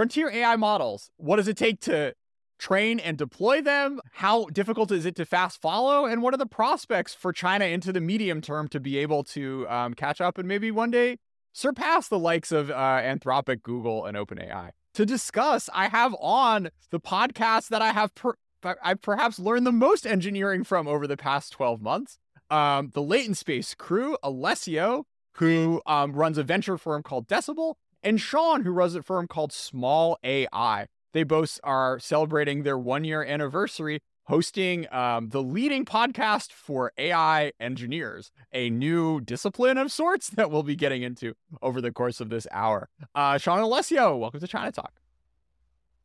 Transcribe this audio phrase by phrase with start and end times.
[0.00, 1.10] frontier AI models.
[1.18, 2.14] What does it take to
[2.58, 4.00] train and deploy them?
[4.12, 6.06] How difficult is it to fast follow?
[6.06, 9.68] And what are the prospects for China into the medium term to be able to
[9.68, 11.18] um, catch up and maybe one day
[11.52, 14.70] surpass the likes of uh, Anthropic, Google, and OpenAI?
[14.94, 18.36] To discuss, I have on the podcast that I have per-
[18.82, 22.16] I've perhaps learned the most engineering from over the past 12 months.
[22.48, 25.04] Um, the Latent Space crew, Alessio,
[25.34, 29.50] who um, runs a venture firm called Decibel, and Shawn, who runs a firm called
[29.50, 30.86] Smol AI.
[31.12, 37.50] They both are celebrating their one year anniversary hosting um, the leading podcast for AI
[37.58, 42.30] engineers, a new discipline of sorts that we'll be getting into over the course of
[42.30, 42.88] this hour.
[43.12, 45.00] Uh, Shawn Alessio, welcome to China Talk.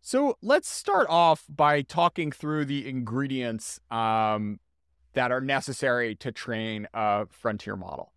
[0.02, 4.60] So let's start off by talking through the ingredients um,
[5.14, 8.12] that are necessary to train a frontier model.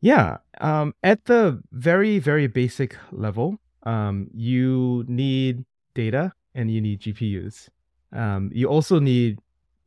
[0.00, 0.38] Yeah.
[0.60, 7.68] Um, at the very, very basic level, um, you need data and you need GPUs.
[8.12, 9.38] Um, you also need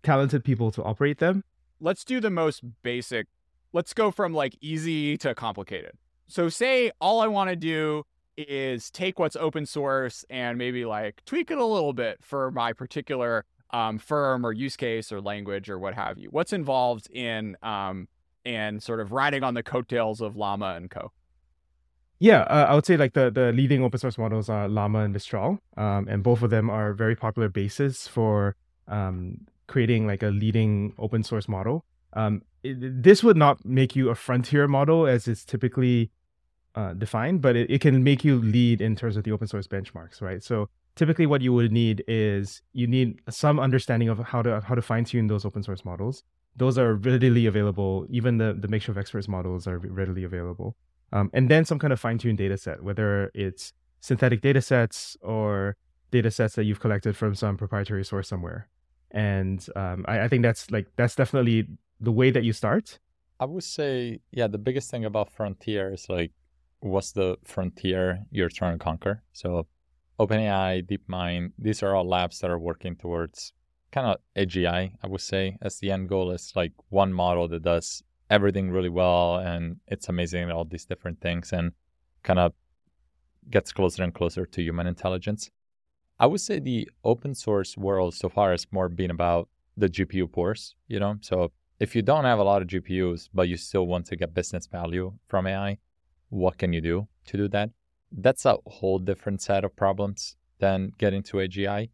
[0.03, 1.43] talented people to operate them.
[1.79, 3.27] Let's do the most basic.
[3.73, 5.93] Let's go from like easy to complicated.
[6.27, 8.03] So, say all I want to do
[8.37, 12.73] is take what's open source and maybe like tweak it a little bit for my
[12.73, 16.29] particular um, firm or use case or language or what have you.
[16.29, 18.07] What's involved in um,
[18.45, 21.11] and sort of riding on the coattails of Llama and Co.
[22.19, 25.13] Yeah, uh, I would say like the, the leading open source models are Llama and
[25.13, 28.55] Mistral, um, and both of them are very popular bases for
[28.87, 31.83] um, creating like a leading open source model.
[32.13, 36.11] Um, it, this would not make you a frontier model as it's typically
[36.75, 39.67] uh, defined, but it, it can make you lead in terms of the open source
[39.67, 40.43] benchmarks, right?
[40.43, 44.75] So typically, what you would need is you need some understanding of how to how
[44.75, 46.23] to fine tune those open source models.
[46.55, 48.05] Those are readily available.
[48.09, 50.75] Even the the mixture of experts models are readily available
[51.13, 55.75] um, and then some kind of fine-tuned data set, whether it's synthetic data sets or
[56.09, 58.67] data sets that you've collected from some proprietary source somewhere.
[59.11, 61.67] And um, I, I think that's like that's definitely
[61.99, 62.99] the way that you start.
[63.39, 66.31] I would say, yeah, the biggest thing about frontier is like,
[66.79, 69.23] what's the frontier you're trying to conquer?
[69.33, 69.67] So,
[70.19, 73.51] OpenAI, DeepMind, these are all labs that are working towards
[73.91, 77.63] kind of AGI, I would say, as the end goal is like one model that
[77.63, 81.73] does everything really well and it's amazing all these different things and
[82.23, 82.53] kind of
[83.49, 85.49] gets closer and closer to human intelligence.
[86.19, 90.31] I would say the open source world so far has more been about the GPU
[90.31, 91.17] poors, you know?
[91.21, 94.33] So if you don't have a lot of GPUs, but you still want to get
[94.33, 95.79] business value from AI,
[96.29, 97.71] what can you do to do that?
[98.11, 101.89] That's a whole different set of problems than getting to AGI.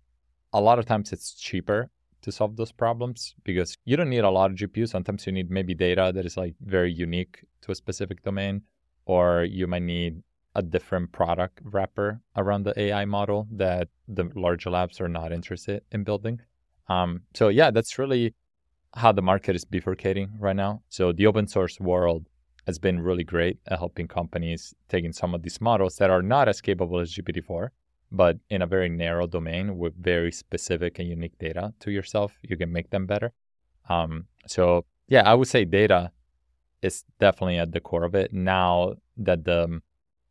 [0.58, 1.92] A lot of times it's cheaper
[2.24, 4.90] to solve those problems because you don't need a lot of GPU.
[4.90, 8.64] Sometimes you need maybe data that is like very unique to a specific domain,
[9.06, 10.24] or you might need
[10.56, 15.84] a different product wrapper around the AI model that the larger labs are not interested
[15.92, 16.42] in building.
[16.90, 18.34] Um, so yeah, that's really
[18.96, 20.82] how the market is bifurcating right now.
[20.90, 22.26] So the open source world
[22.66, 26.50] has been really great at helping companies taking some of these models that are not
[26.50, 27.70] as capable as GPT-4
[28.12, 32.58] but in a very narrow domain with very specific and unique data to yourself, you
[32.58, 33.32] can make them better.
[33.90, 36.12] Um, so yeah, I would say data
[36.82, 38.34] is definitely at the core of it.
[38.34, 39.82] Now that the,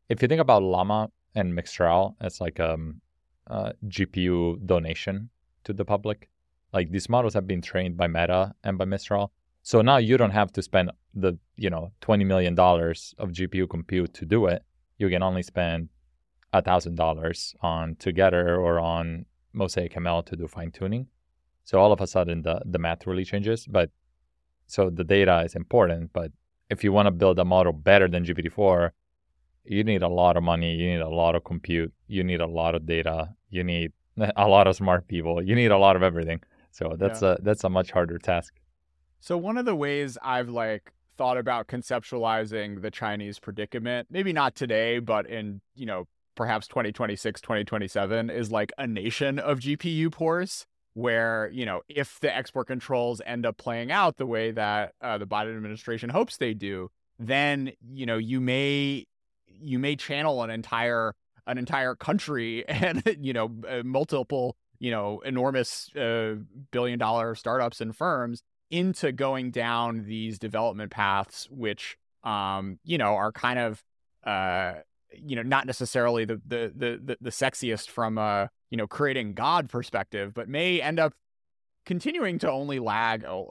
[0.08, 3.00] if you think about Llama and Mistral as like a, um,
[3.48, 5.30] a GPU donation
[5.64, 6.28] to the public,
[6.72, 9.32] like these models have been trained by Meta and by Mistral.
[9.62, 14.14] So now you don't have to spend the, you know, $20 million of GPU compute
[14.14, 14.62] to do it.
[14.98, 15.88] You can only spend
[16.58, 21.06] a thousand dollars on Together or on Mosaic ML to do fine tuning.
[21.64, 23.66] So all of a sudden the the math really changes.
[23.66, 23.90] But
[24.66, 26.12] so the data is important.
[26.12, 26.32] But
[26.70, 28.90] if you want to build a model better than GPT-4,
[29.64, 30.74] you need a lot of money.
[30.74, 31.92] You need a lot of compute.
[32.08, 33.30] You need a lot of data.
[33.50, 33.92] You need
[34.36, 35.42] a lot of smart people.
[35.42, 36.40] You need a lot of everything.
[36.70, 37.36] So that's yeah.
[37.38, 38.54] a that's a much harder task.
[39.20, 44.54] So one of the ways I've like thought about conceptualizing the Chinese predicament, maybe not
[44.54, 46.06] today, but in, you know,
[46.36, 52.34] perhaps 2026, 2027 is like a nation of GPU poors where, you know, if the
[52.34, 56.54] export controls end up playing out the way that uh, the Biden administration hopes they
[56.54, 59.06] do, then, you know, you may
[59.46, 61.14] you may channel an entire
[61.46, 66.36] an entire country and, you know, uh, multiple, you know, enormous uh,
[66.70, 71.96] billion dollar startups and firms into going down these development paths which
[72.26, 73.82] um, you know, are kind of
[74.24, 74.74] uh,
[75.12, 79.68] you know not necessarily the the the the, sexiest from a you know creating god
[79.68, 81.14] perspective but may end up
[81.84, 83.44] continuing to only lag a,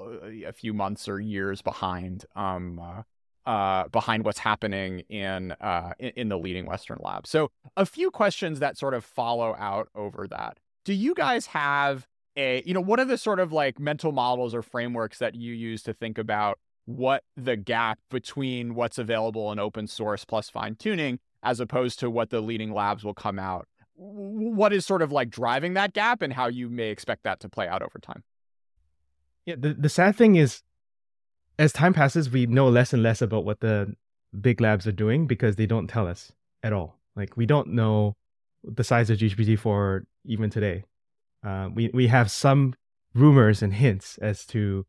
[0.48, 3.02] a few months or years behind um uh,
[3.46, 7.30] uh, behind what's happening in, uh, in in the leading Western labs.
[7.30, 10.58] So a few questions that sort of follow out over that.
[10.84, 14.54] Do you guys have a you know what are the sort of like mental models
[14.54, 19.60] or frameworks that you use to think about what the gap between what's available in
[19.60, 23.68] open source plus fine tuning as opposed to what the leading labs will come out.
[23.96, 27.50] What is sort of like driving that gap and how you may expect that to
[27.50, 28.24] play out over time?
[29.46, 30.64] Yeah the, the sad thing is
[31.58, 33.96] as time passes we know less and less about what the
[34.42, 36.34] big labs are doing because they don't tell us
[36.64, 37.00] at all.
[37.16, 38.16] Like we don't know
[38.64, 40.84] the size of gpt-4 even today.
[41.46, 42.74] Uh, we we have some
[43.14, 44.86] rumors and hints as to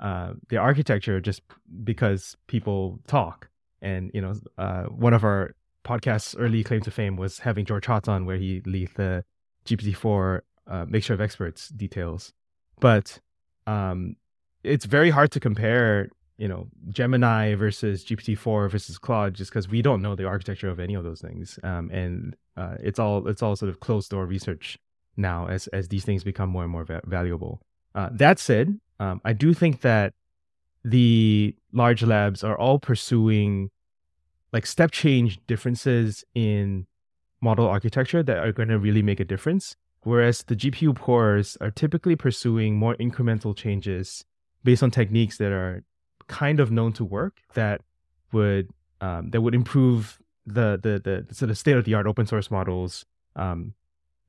[0.00, 1.42] uh, the architecture just
[1.84, 3.48] because people talk.
[3.82, 5.54] And you know, uh, one of our
[5.84, 9.24] podcast's early claim to fame was having George Hotz on, where he leaked the
[9.66, 12.32] GPT-4 uh, mixture of experts details.
[12.80, 13.20] But
[13.66, 14.16] um,
[14.62, 19.82] it's very hard to compare, you know, Gemini versus GPT-4 versus Claude, just because we
[19.82, 21.58] don't know the architecture of any of those things.
[21.62, 24.78] Um, and uh, it's all it's all sort of closed door research
[25.16, 27.60] now as as these things become more and more va- valuable.
[27.94, 30.14] Uh, that said, um, I do think that
[30.84, 33.70] the large labs are all pursuing
[34.52, 36.86] like step change differences in
[37.40, 39.76] model architecture that are going to really make a difference.
[40.02, 44.24] Whereas the GPU poors are typically pursuing more incremental changes
[44.64, 45.84] based on techniques that are
[46.26, 47.82] kind of known to work that
[48.32, 48.70] would
[49.00, 52.50] um, that would improve the the the sort of state of the art open source
[52.50, 53.04] models
[53.36, 53.74] um,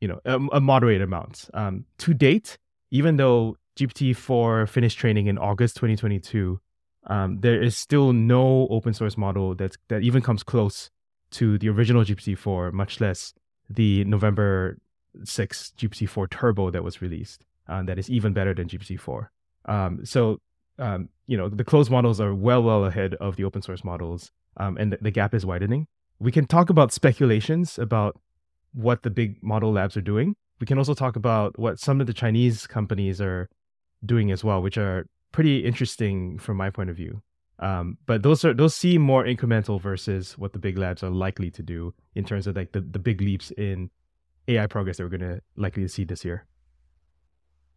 [0.02, 1.50] you know a, a moderate amount.
[1.54, 2.58] Um, to date,
[2.90, 6.60] even though GPT-4 finished training in August 2022,
[7.08, 10.90] um, there is still no open source model that's that even comes close
[11.32, 13.34] to the original GPT-4, much less
[13.70, 14.78] the November
[15.24, 17.46] 6 GPT-4 Turbo that was released.
[17.68, 19.28] Uh, that is even better than GPT-4.
[19.66, 20.40] Um, so
[20.78, 24.32] um, you know the closed models are well well ahead of the open source models,
[24.58, 25.88] um, and the, the gap is widening.
[26.20, 28.20] We can talk about speculations about
[28.74, 30.36] what the big model labs are doing.
[30.60, 33.50] We can also talk about what some of the Chinese companies are
[34.06, 37.22] doing as well, which are pretty interesting from my point of view.
[37.60, 41.52] Um, but those are those seem more incremental versus what the big labs are likely
[41.52, 43.92] to do in terms of like the, the big leaps in
[44.48, 46.46] AI progress that we're to likely to see this year.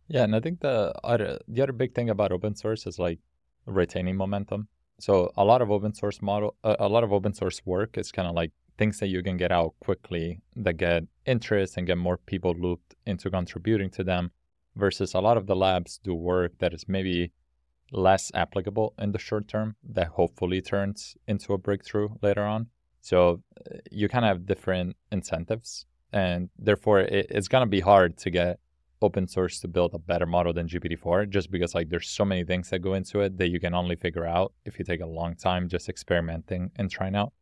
[0.09, 3.19] Yeah, and I think the other the other big thing about open source is like
[3.67, 4.69] retaining momentum.
[5.01, 8.29] So a lot of open source model, a lot of open source work is kind
[8.29, 12.17] of like things that you can get out quickly that get interest and get more
[12.17, 14.31] people looped into contributing to them
[14.77, 17.33] versus a lot of the labs do work that is maybe
[17.95, 22.69] less applicable in the short term that hopefully turns into a breakthrough later on.
[23.01, 28.17] So uh, you kind of have different incentives, and therefore it, it's gonna be hard
[28.19, 28.59] to get
[29.03, 32.43] open source to build a better model than GPT-4 just because like there's so many
[32.45, 35.07] things that go into it that you can only figure out if you take a
[35.07, 37.33] long time just experimenting and trying out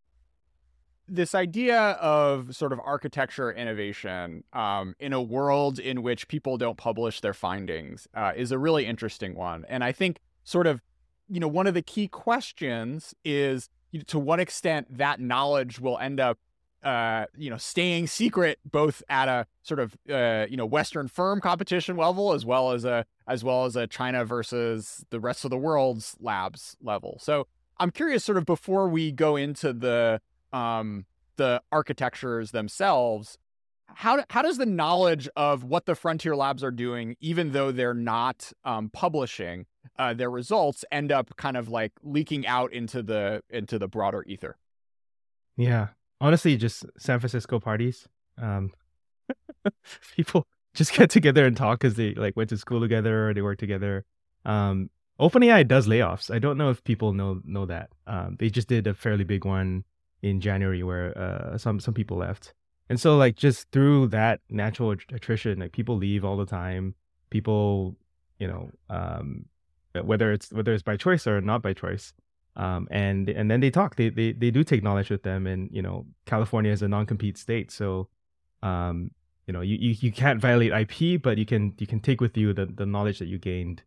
[1.08, 6.78] this idea of sort of architecture innovation um, in a world in which people don't
[6.78, 9.64] publish their findings uh, is a really interesting one.
[9.69, 10.81] And I think sort of,
[11.29, 13.69] you know, one of the key questions is
[14.06, 16.39] to what extent that knowledge will end up,
[16.83, 21.41] uh, you know, staying secret both at a sort of, uh, you know, Western firm
[21.41, 25.50] competition level as well as a as well as a China versus the rest of
[25.50, 27.19] the world's labs level.
[27.21, 27.47] So
[27.79, 30.21] I'm curious, sort of, before we go into the
[30.53, 31.06] um,
[31.37, 33.38] the architectures themselves,
[33.87, 37.95] how how does the knowledge of what the frontier labs are doing, even though they're
[37.95, 39.66] not um, publishing
[39.99, 44.25] uh, their results, end up kind of like leaking out into the into the broader
[44.27, 44.57] ether?
[45.57, 45.89] Yeah,
[46.21, 48.09] honestly, just San Francisco parties.
[48.39, 48.73] Um,
[50.17, 53.43] people just get together and talk because they like went to school together or they
[53.43, 54.05] work together.
[54.45, 56.35] Um, OpenAI does layoffs.
[56.35, 57.91] I don't know if people know know that.
[58.07, 59.85] Um, they just did a fairly big one
[60.23, 62.55] in January where uh, some some people left.
[62.89, 66.95] And so like just through that natural attrition, like people leave all the time.
[67.31, 67.97] People,
[68.39, 69.47] you know, um,
[70.00, 72.12] whether it's whether it's by choice or not by choice.
[72.54, 73.96] Um, and and then they talk.
[73.96, 75.46] They they they do take knowledge with them.
[75.46, 78.08] And you know, California is a non-compete state, so
[78.62, 79.11] um,
[79.46, 82.37] you know, you, you you can't violate IP, but you can you can take with
[82.37, 83.82] you the the knowledge that you gained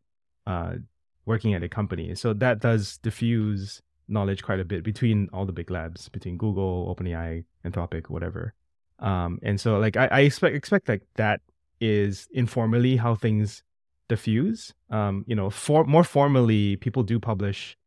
[0.47, 0.75] uh,
[1.25, 2.13] working at a company.
[2.15, 6.93] So that does diffuse knowledge quite a bit between all the big labs, between Google,
[6.95, 8.53] OpenAI, Anthropic, whatever.
[9.00, 11.41] Um, and so like I, I expect expect like that
[11.81, 13.63] is informally how things
[14.09, 14.74] diffuse.
[14.89, 17.77] Um, you know, for more formally, people do publish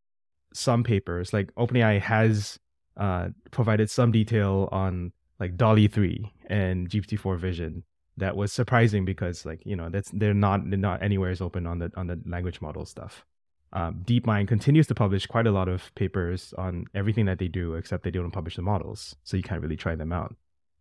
[0.55, 1.33] some papers.
[1.33, 2.59] Like OpenAI has
[2.97, 7.85] uh, provided some detail on like DALL-E three and GPT four vision.
[8.17, 11.67] That was surprising because like you know that's they're not they're not anywhere as open
[11.67, 13.25] on the on the language model stuff.
[13.73, 17.75] um, DeepMind continues to publish quite a lot of papers on everything that they do,
[17.75, 20.35] except they don't publish the models, so you can't really try them out.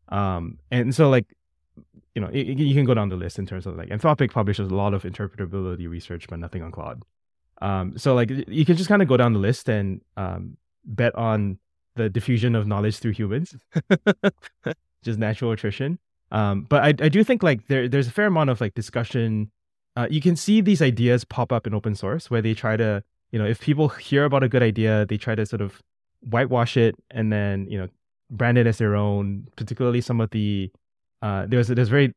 [0.09, 1.25] Um, and so like
[2.15, 4.71] you know, it, you can go down the list in terms of like Anthropic publishes
[4.71, 7.03] a lot of interpretability research, but nothing on Claude.
[7.61, 11.15] Um, so like you can just kind of go down the list and um, bet
[11.15, 11.59] on
[11.95, 13.55] the diffusion of knowledge through humans,
[15.03, 15.99] just natural attrition.
[16.31, 19.51] Um, but I, I do think like there there's a fair amount of like discussion.
[19.95, 23.03] Uh, you can see these ideas pop up in open source where they try to
[23.31, 25.81] you know if people hear about a good idea, they try to sort of
[26.21, 27.87] whitewash it and then you know
[28.29, 29.47] brand it as their own.
[29.55, 30.71] Particularly some of the
[31.21, 32.13] uh, there's there's very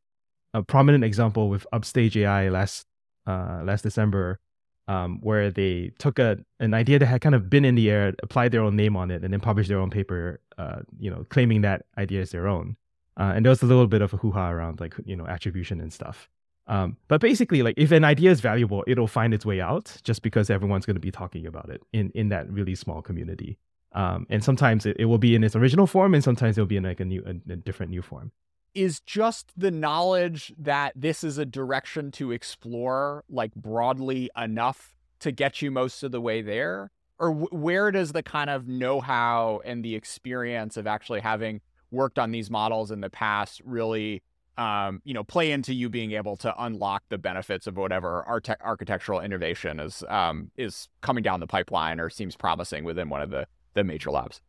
[0.55, 2.87] a prominent example with Upstage AI last
[3.27, 4.41] uh, last December,
[4.89, 8.15] um, where they took a an idea that had kind of been in the air,
[8.23, 11.25] applied their own name on it, and then published their own paper, uh, you know,
[11.31, 12.77] claiming that idea as their own.
[13.17, 15.27] Uh, and there was a little bit of a hoo ha around like you know
[15.27, 16.29] attribution and stuff.
[16.67, 20.23] Um, but basically, like if an idea is valuable, it'll find its way out just
[20.23, 23.59] because everyone's going to be talking about it in in that really small community.
[23.93, 26.77] Um, and sometimes it, it will be in its original form, and sometimes it'll be
[26.77, 28.31] in like a new, a, a different new form
[28.75, 35.33] is just the knowledge that this is a direction to explore like broadly enough to
[35.33, 36.91] get you most of the way there?
[37.19, 41.61] Or w- where does the kind of know-how and the experience of actually having
[41.91, 44.23] worked on these models in the past really
[44.59, 48.61] um, you know play into you being able to unlock the benefits of whatever arte-
[48.61, 53.31] architectural innovation is um, is coming down the pipeline or seems promising within one of
[53.31, 54.41] the the major labs?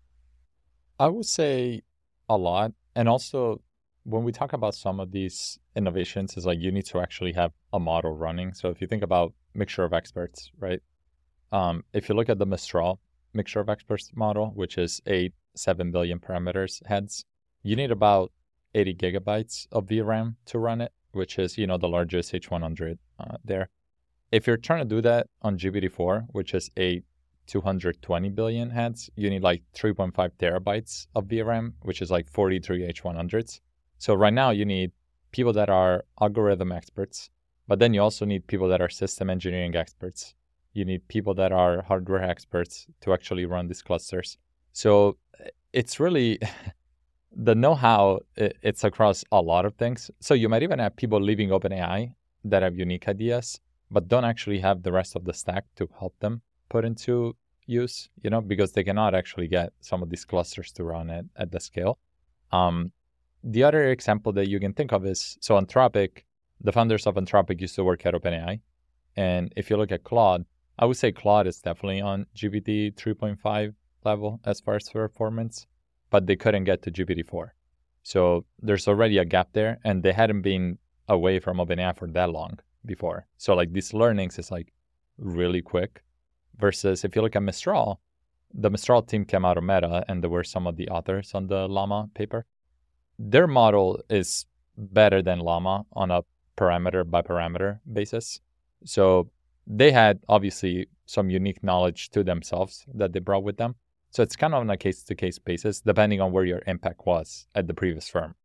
[1.00, 1.82] I would say
[2.28, 3.62] a lot and also
[4.04, 7.52] when we talk about some of these innovations is like you need to actually have
[7.72, 8.54] a model running.
[8.54, 10.82] So if you think about mixture of experts right?
[11.52, 13.00] Um, if you look at the mistral
[13.34, 17.26] mixture of experts model which is eight seven billion parameters heads
[17.64, 18.32] you need about
[18.74, 23.38] 80 gigabytes of vram to run it which is you know the largest h100 uh,
[23.44, 23.70] there.
[24.32, 27.04] If you're trying to do that on gpt-4 which is eight
[27.48, 33.60] 220 billion heads you need like 3.5 terabytes of vram which is like 43 h100s
[34.02, 34.92] so right now you need
[35.32, 37.30] people that are algorithm experts,
[37.68, 40.34] but then you also need people that are system engineering experts.
[40.74, 44.40] You need people that are hardware experts to actually run these clusters.
[44.74, 45.18] So
[45.72, 46.40] it's really
[47.32, 50.10] the know-how it's across a lot of things.
[50.20, 52.16] So you might even have people leaving OpenAI
[52.46, 53.60] that have unique ideas,
[53.92, 57.36] but don't actually have the rest of the stack to help them put into
[57.68, 61.26] use, you know, because they cannot actually get some of these clusters to run at,
[61.36, 62.00] at the scale.
[62.52, 62.92] Um,
[63.44, 66.24] the other example that you can think of is so Anthropic,
[66.62, 68.60] the founders of Anthropic used to work at OpenAI.
[69.16, 70.46] And if you look at Claude,
[70.78, 75.68] I would say Claude is definitely on GPT 3.5 level as far as performance,
[76.10, 77.54] but they couldn't get to GPT 4.
[78.04, 82.32] So there's already a gap there, and they hadn't been away from OpenAI for that
[82.32, 83.28] long before.
[83.38, 84.74] So like these learnings is like
[85.18, 86.04] really quick.
[86.58, 88.00] Versus if you look at Mistral,
[88.54, 91.48] the Mistral team came out of Meta, and there were some of the authors on
[91.48, 92.46] the Llama paper
[93.30, 94.46] their model is
[94.78, 96.24] better than Llama on a
[96.58, 98.40] parameter by parameter basis.
[98.84, 99.30] So
[99.68, 103.76] they had obviously some unique knowledge to themselves that they brought with them.
[104.10, 107.06] So it's kind of on a case to case basis, depending on where your impact
[107.06, 108.36] was at the previous firm.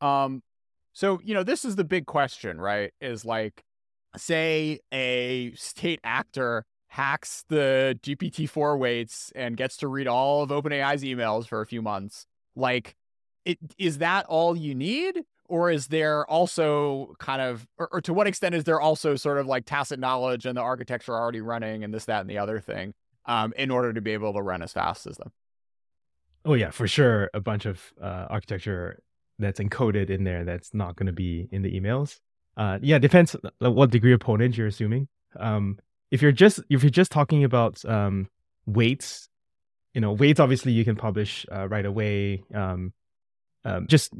[0.00, 0.42] Um,
[0.92, 2.92] so you know, this is the big question, right?
[3.00, 3.62] Is like,
[4.16, 11.02] say a state actor hacks the GPT-4 weights and gets to read all of OpenAI's
[11.02, 12.26] emails for a few months.
[12.56, 12.96] Like,
[13.44, 15.24] it, is that all you need?
[15.50, 19.38] Or is there also kind of, or, or to what extent is there also sort
[19.38, 22.60] of like tacit knowledge and the architecture already running and this, that, and the other
[22.60, 22.92] thing
[23.24, 25.32] um, in order to be able to run as fast as them?
[26.44, 27.30] Oh, yeah, for sure.
[27.32, 29.02] A bunch of uh, architecture
[29.38, 32.20] that's encoded in there that's not going to be in the emails.
[32.58, 35.08] Uh, yeah, depends what degree of pwnage you're assuming.
[35.38, 35.78] Um,
[36.10, 38.28] if you're just if you're just talking about um,
[38.66, 39.28] weights,
[39.94, 42.42] you know, weights obviously you can publish uh, right away.
[42.52, 42.92] Um,
[43.68, 44.12] um, just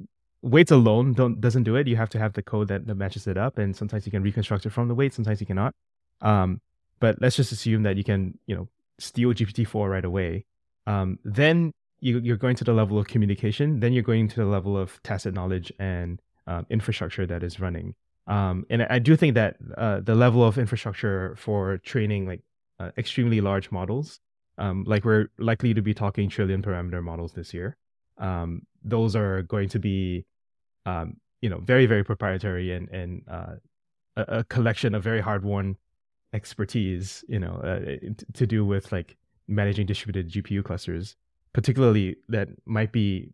[0.42, 1.86] weights alone don't doesn't do it.
[1.86, 4.22] You have to have the code that, that matches it up, and sometimes you can
[4.22, 5.74] reconstruct it from the weight, sometimes you cannot.
[6.20, 6.60] Um,
[7.00, 10.44] but let's just assume that you can, you know, steal GPT-4 right away.
[10.86, 13.80] Um, then you, you're going to the level of communication.
[13.80, 17.94] Then you're going to the level of tacit knowledge and um, infrastructure that is running.
[18.26, 22.42] Um, and I do think that uh, the level of infrastructure for training like
[22.80, 24.20] uh, extremely large models,
[24.58, 27.76] um, like we're likely to be talking trillion parameter models this year,
[28.18, 30.24] um, those are going to be,
[30.86, 33.54] um, you know, very very proprietary and and uh,
[34.16, 35.76] a, a, collection of very hard won
[36.32, 37.96] expertise, you know, uh,
[38.34, 41.16] to do with like managing distributed GPU clusters,
[41.52, 43.30] particularly that might be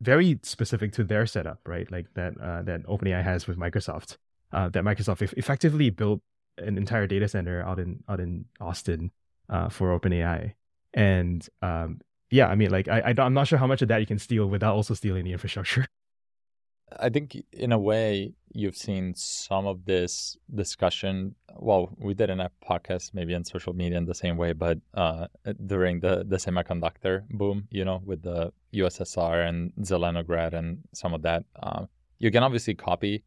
[0.00, 1.90] very specific to their setup, right?
[1.90, 4.18] Like that uh, that OpenAI has with Microsoft.
[4.52, 6.20] Uh, that Microsoft effectively built
[6.58, 9.10] an entire data center out in out in Austin
[9.48, 10.52] uh, for OpenAI,
[10.92, 12.00] and um,
[12.34, 14.18] yeah, I mean, like I, I I'm not sure how much of that you can
[14.18, 15.86] steal without also stealing the infrastructure.
[16.98, 21.36] I think in a way you've seen some of this discussion.
[21.56, 24.78] Well, we did in a podcast, maybe on social media in the same way, but
[24.94, 25.28] uh,
[25.66, 31.22] during the the semiconductor boom, you know, with the USSR and Zelenograd and some of
[31.22, 31.86] that, uh,
[32.18, 33.22] you can obviously copy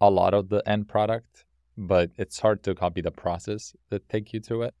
[0.00, 1.44] a lot of the end product,
[1.76, 4.74] but it's hard to copy the process that take you to it.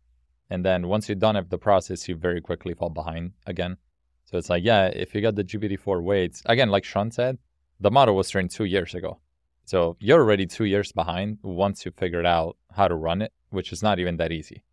[0.50, 3.76] And then once you're done with the process, you very quickly fall behind again.
[4.24, 7.38] So it's like, yeah, if you got the GPT-4 weights, again, like Shawn said,
[7.80, 9.20] the model was trained two years ago.
[9.64, 13.72] So you're already two years behind once you figured out how to run it, which
[13.72, 14.64] is not even that easy,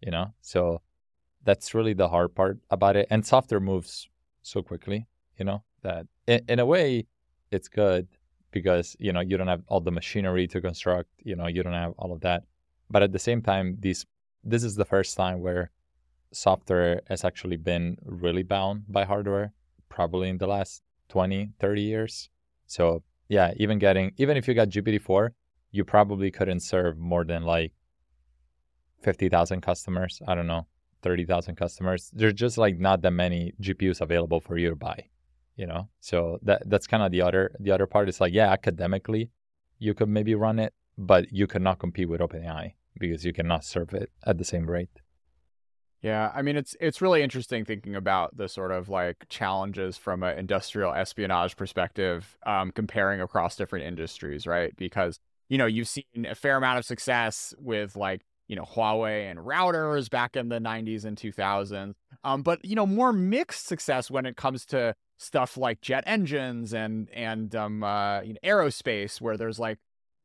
[0.00, 0.34] you know?
[0.40, 0.82] So
[1.44, 3.06] that's really the hard part about it.
[3.10, 4.08] And software moves
[4.42, 5.06] so quickly,
[5.38, 7.06] you know, that in, in a way
[7.50, 8.08] it's good
[8.50, 11.72] because, you know, you don't have all the machinery to construct, you know, you don't
[11.72, 12.44] have all of that.
[12.90, 14.04] But at the same time, these
[14.44, 15.70] this is the first time where
[16.32, 19.52] software has actually been really bound by hardware,
[19.88, 22.28] probably in the last 20, 30 years.
[22.66, 25.30] So yeah, even getting even if you got GPT-4,
[25.70, 27.72] you probably couldn't serve more than like
[29.02, 30.20] fifty thousand customers.
[30.26, 30.66] I don't know,
[31.02, 32.10] thirty thousand customers.
[32.12, 35.08] There's just like not that many GPUs available for you to buy.
[35.56, 38.08] You know, so that that's kind of the other the other part.
[38.08, 39.30] Is like yeah, academically,
[39.78, 43.64] you could maybe run it, but you could not compete with OpenAI because you cannot
[43.64, 44.90] serve it at the same rate.
[46.04, 50.22] Yeah, I mean it's it's really interesting thinking about the sort of like challenges from
[50.22, 54.76] an industrial espionage perspective, um, comparing across different industries, right?
[54.76, 59.30] Because you know you've seen a fair amount of success with like you know Huawei
[59.30, 64.10] and routers back in the 90s and 2000s, um, but you know more mixed success
[64.10, 69.22] when it comes to stuff like jet engines and and um, uh, you know, aerospace,
[69.22, 69.78] where there's like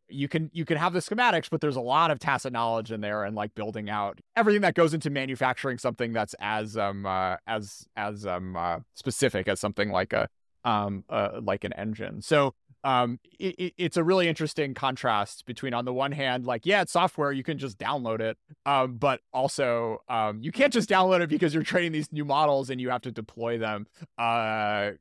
[0.10, 3.02] you can you can have the schematics but there's a lot of tacit knowledge in
[3.02, 7.36] there and like building out everything that goes into manufacturing something that's as um uh,
[7.48, 10.28] as as um uh, specific as something like a
[10.66, 12.22] um uh, like an engine.
[12.22, 16.82] So um it, it's a really interesting contrast between on the one hand like yeah
[16.82, 21.20] it's software you can just download it um but also um you can't just download
[21.20, 23.86] it because you're training these new models and you have to deploy them
[24.18, 24.92] uh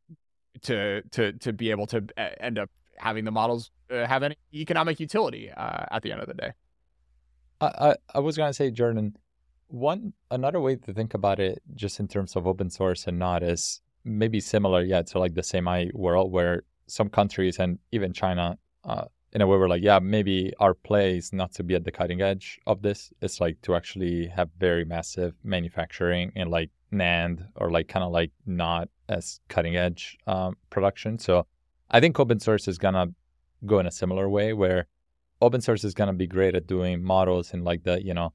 [0.63, 2.69] to to to be able to uh, end up
[3.01, 6.53] having the models uh, have any economic utility uh, at the end of the day.
[7.61, 9.17] I, I, was gonna say, Jordan,
[9.67, 13.43] one another way to think about it, just in terms of open source and not,
[13.43, 18.59] is maybe similar, yeah, to like the semi world where some countries and even China,
[18.85, 21.85] uh, in a way, we're like, yeah, maybe our play is not to be at
[21.85, 23.13] the cutting edge of this.
[23.21, 28.13] It's like to actually have very massive manufacturing and like NAND or like kind of
[28.13, 31.19] like not as cutting edge um, production.
[31.19, 31.47] So
[31.91, 33.09] I think open source is gonna
[33.65, 34.87] go in a similar way where
[35.41, 38.35] open source is gonna be great at doing models in like the, you know,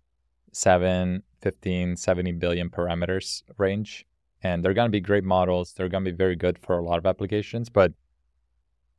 [0.54, 4.06] 7, 15, 70 billion parameters range.
[4.42, 5.74] And they're gonna be great models.
[5.74, 7.70] They're gonna be very good for a lot of applications.
[7.70, 7.94] But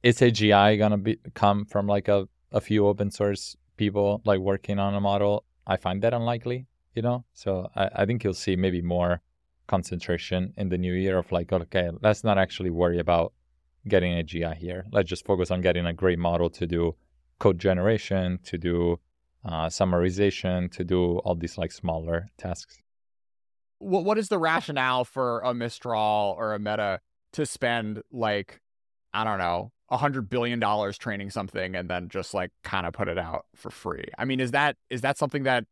[0.03, 4.79] is AGI gonna be come from like a, a few open source people like working
[4.79, 5.45] on a model?
[5.67, 7.25] I find that unlikely, you know?
[7.33, 9.21] So I, I think you'll see maybe more
[9.67, 13.33] concentration in the new year of like, okay, let's not actually worry about
[13.87, 14.87] getting AGI here.
[14.93, 16.97] Let's just focus on getting a great model to do
[17.39, 18.99] code generation, to do
[19.45, 22.81] uh, summarization, to do all these like smaller tasks.
[23.79, 27.01] What what is the rationale for a Mistral or a Meta
[27.33, 28.61] to spend like
[29.13, 32.95] I don't know a hundred billion dollars training something and then just like kind of
[32.95, 34.07] put it out for free?
[34.17, 35.65] I mean, is that is that something that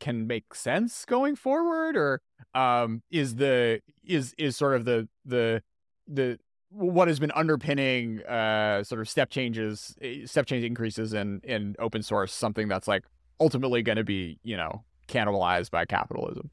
[0.00, 2.22] can make sense going forward, or
[2.54, 5.62] um, is the is is sort of the the
[6.08, 6.38] the
[6.70, 11.76] what has been underpinning uh, sort of step changes, eh, step change increases in in
[11.78, 13.04] open source, something that's like
[13.38, 16.50] ultimately going to be you know cannibalized by capitalism.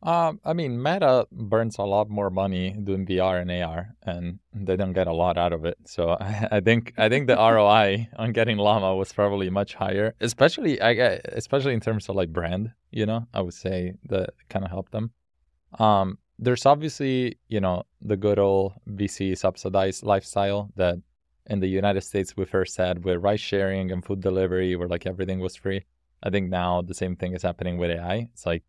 [0.00, 4.76] Um, I mean, Meta burns a lot more money doing VR and AR, and they
[4.76, 5.76] don't get a lot out of it.
[5.86, 10.14] So I, I think I think the ROI on getting Llama was probably much higher,
[10.20, 10.92] especially I
[11.32, 12.72] especially in terms of like brand.
[12.90, 15.10] You know, I would say that kind of helped them.
[15.78, 20.96] Um, there's obviously, you know, the good old VC subsidized lifestyle that
[21.46, 25.06] in the United States we first had with ride sharing and food delivery where like
[25.06, 25.84] everything was free.
[26.22, 28.28] I think now the same thing is happening with AI.
[28.32, 28.62] It's like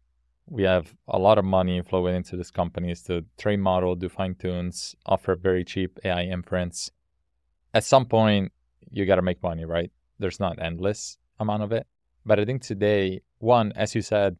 [0.47, 4.33] we have a lot of money flowing into these companies to train model, do fine
[4.35, 6.89] tunes, offer very cheap AI inference.
[7.73, 8.51] At some point,
[8.89, 9.91] you got to make money, right?
[10.17, 11.85] There's not endless amount of it.
[12.25, 14.37] But I think today, one, as you said,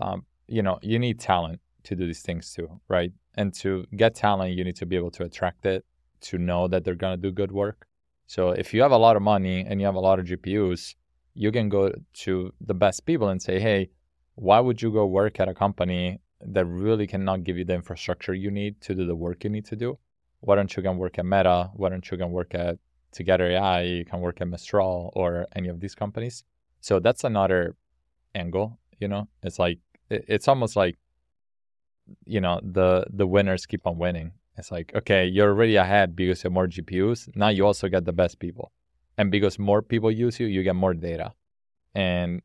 [0.00, 3.12] um, you know, you need talent to do these things too, right?
[3.36, 5.84] And to get talent, you need to be able to attract it,
[6.22, 7.86] to know that they're going to do good work.
[8.26, 10.94] So if you have a lot of money and you have a lot of GPUs,
[11.34, 11.92] you can go
[12.24, 13.90] to the best people and say, hey,
[14.36, 18.34] why would you go work at a company that really cannot give you the infrastructure
[18.34, 19.98] you need to do the work you need to do?
[20.40, 21.70] Why don't you go work at Meta?
[21.74, 22.78] Why don't you go work at
[23.12, 23.82] Together AI?
[23.82, 26.44] You can work at Mistral or any of these companies.
[26.80, 27.76] So that's another
[28.34, 29.28] angle, you know?
[29.42, 29.78] It's like
[30.10, 30.98] it's almost like
[32.24, 34.32] you know, the the winners keep on winning.
[34.56, 37.34] It's like, okay, you're already ahead because you have more GPUs.
[37.34, 38.72] Now you also get the best people.
[39.18, 41.32] And because more people use you, you get more data.
[41.94, 42.42] And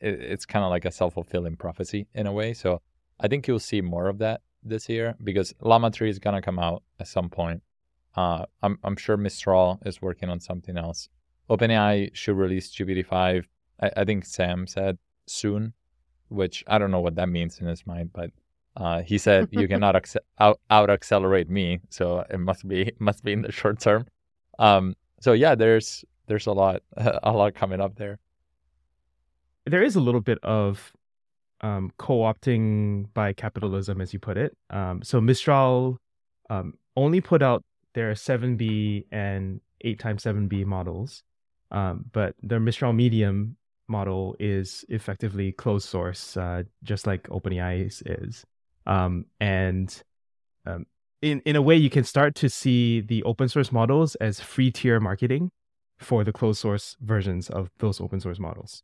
[0.00, 2.54] it, it's kind of like a self fulfilling prophecy in a way.
[2.54, 2.80] So
[3.20, 6.42] I think you'll see more of that this year because Llama 3 is going to
[6.42, 7.62] come out at some point.
[8.16, 11.08] Uh, I'm, I'm sure Mistral is working on something else.
[11.50, 13.44] OpenAI should release GPT-5,
[13.80, 15.72] I, I think Sam said soon,
[16.28, 18.30] which I don't know what that means in his mind, but
[18.78, 19.96] uh, he said you cannot
[20.38, 24.06] out, out accelerate me, so it must be must be in the short term.
[24.58, 28.18] Um, so yeah, there's there's a lot a lot coming up there.
[29.66, 30.92] There is a little bit of
[31.60, 34.56] um, co-opting by capitalism, as you put it.
[34.70, 35.98] Um, so Mistral
[36.48, 37.64] um, only put out
[37.94, 41.22] their 7B and 8 times 7B models,
[41.70, 43.56] um, but their Mistral Medium
[43.88, 48.46] model is effectively closed source, uh, just like OpenAI's is.
[48.88, 50.02] Um, and
[50.66, 50.86] um,
[51.22, 54.70] in in a way, you can start to see the open source models as free
[54.70, 55.50] tier marketing
[55.98, 58.82] for the closed source versions of those open source models.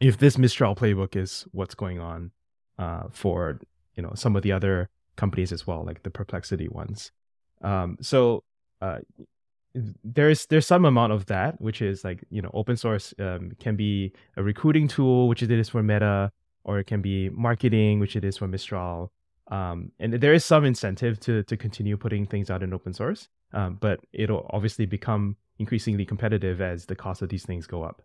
[0.00, 2.30] If this Mistral playbook is what's going on
[2.78, 3.60] uh, for
[3.96, 7.10] you know some of the other companies as well, like the Perplexity ones.
[7.62, 8.44] Um, so
[8.80, 8.98] uh,
[10.04, 13.74] there's there's some amount of that, which is like you know open source um, can
[13.74, 16.30] be a recruiting tool, which it is for Meta,
[16.62, 19.10] or it can be marketing, which it is for Mistral.
[19.48, 23.28] Um, and there is some incentive to to continue putting things out in open source,
[23.52, 28.02] um, but it'll obviously become increasingly competitive as the cost of these things go up.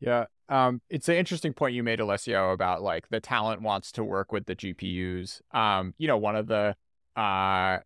[0.00, 4.04] Yeah, um, it's an interesting point you made, Alessio, about like the talent wants to
[4.04, 5.40] work with the GPUs.
[5.52, 6.76] Um, you know, one of the
[7.16, 7.78] uh,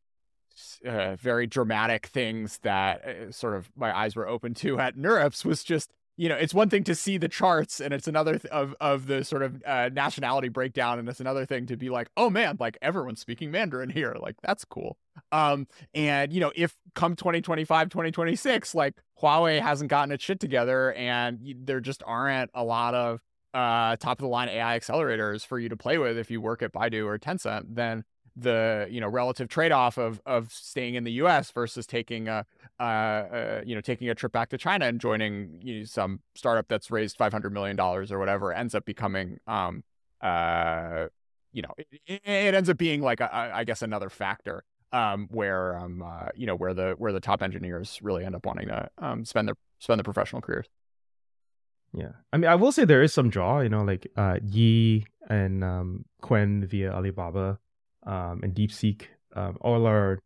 [0.86, 5.44] uh, very dramatic things that uh, sort of my eyes were open to at NeurIPS
[5.44, 8.52] was just you know, it's one thing to see the charts and it's another th-
[8.52, 12.08] of of the sort of uh, nationality breakdown and it's another thing to be like,
[12.16, 14.96] "Oh man, like everyone's speaking Mandarin here." Like that's cool.
[15.32, 20.92] Um and you know, if come 2025, 2026, like Huawei hasn't gotten its shit together
[20.94, 23.20] and there just aren't a lot of
[23.52, 26.62] uh top of the line AI accelerators for you to play with if you work
[26.62, 28.04] at Baidu or Tencent, then
[28.36, 31.50] the you know relative trade-off of of staying in the U.S.
[31.50, 32.44] versus taking a
[32.78, 36.20] uh, uh, you know taking a trip back to China and joining you know, some
[36.34, 39.82] startup that's raised five hundred million dollars or whatever ends up becoming um
[40.20, 41.06] uh
[41.52, 45.76] you know it, it ends up being like a, I guess another factor um where
[45.78, 48.88] um uh, you know where the where the top engineers really end up wanting to
[48.98, 50.66] um spend their spend their professional careers.
[51.94, 53.60] Yeah, I mean, I will say there is some draw.
[53.60, 57.58] You know, like uh, Yi and um, Qwen via Alibaba
[58.06, 59.02] um, and DeepSeek,
[59.34, 60.18] um, all are,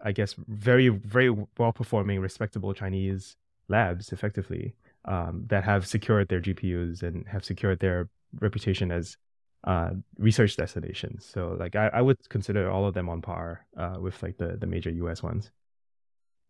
[0.00, 3.36] I guess, very, very well performing, respectable Chinese
[3.68, 8.08] labs, effectively, um, that have secured their GPUs and have secured their
[8.40, 9.16] reputation as
[9.64, 11.24] uh, research destinations.
[11.26, 14.56] So, like, I, I would consider all of them on par uh, with like the
[14.56, 15.50] the major US ones.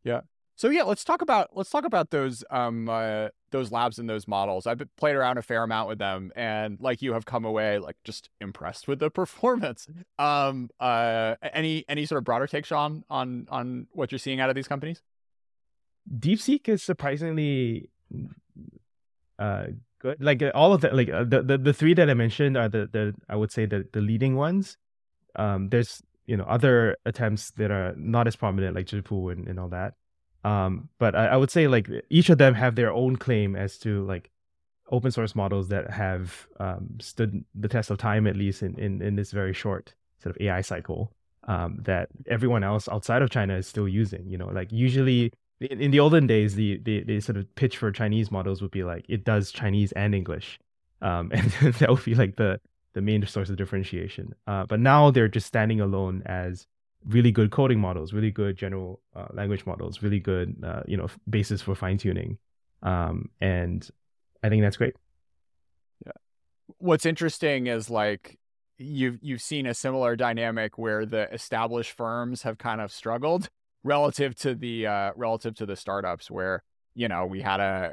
[0.04, 0.20] Yeah,
[0.58, 4.26] so yeah, let's talk about let's talk about those um uh, those labs and those
[4.26, 4.66] models.
[4.66, 7.96] I've played around a fair amount with them, and like you have come away like
[8.02, 9.86] just impressed with the performance.
[10.18, 14.50] Um, uh, any any sort of broader take, Shawn, on on what you're seeing out
[14.50, 15.00] of these companies?
[16.18, 17.90] DeepSeek is surprisingly
[19.38, 19.66] uh
[20.00, 20.20] good.
[20.20, 22.68] Like uh, all of the like uh, the, the the three that I mentioned are
[22.68, 24.76] the the I would say the the leading ones.
[25.36, 29.60] Um, there's you know other attempts that are not as prominent like Zhipu and, and
[29.60, 29.94] all that.
[30.44, 33.78] Um, but I, I would say like each of them have their own claim as
[33.78, 34.30] to like
[34.90, 39.02] open source models that have um, stood the test of time at least in, in,
[39.02, 41.12] in this very short sort of AI cycle
[41.46, 44.28] um, that everyone else outside of China is still using.
[44.28, 47.78] You know, like usually in, in the olden days, the, the the sort of pitch
[47.78, 50.58] for Chinese models would be like it does Chinese and English,
[51.02, 52.60] um, and that would be like the
[52.94, 54.34] the main source of differentiation.
[54.46, 56.66] Uh, but now they're just standing alone as
[57.06, 61.08] really good coding models, really good general uh, language models, really good uh, you know
[61.28, 62.38] basis for fine tuning,
[62.82, 63.88] um, and
[64.42, 64.94] I think that's great.
[66.04, 66.12] Yeah.
[66.78, 68.38] What's interesting is like
[68.78, 73.48] you've you've seen a similar dynamic where the established firms have kind of struggled
[73.84, 76.62] relative to the uh, relative to the startups where
[76.94, 77.92] you know we had a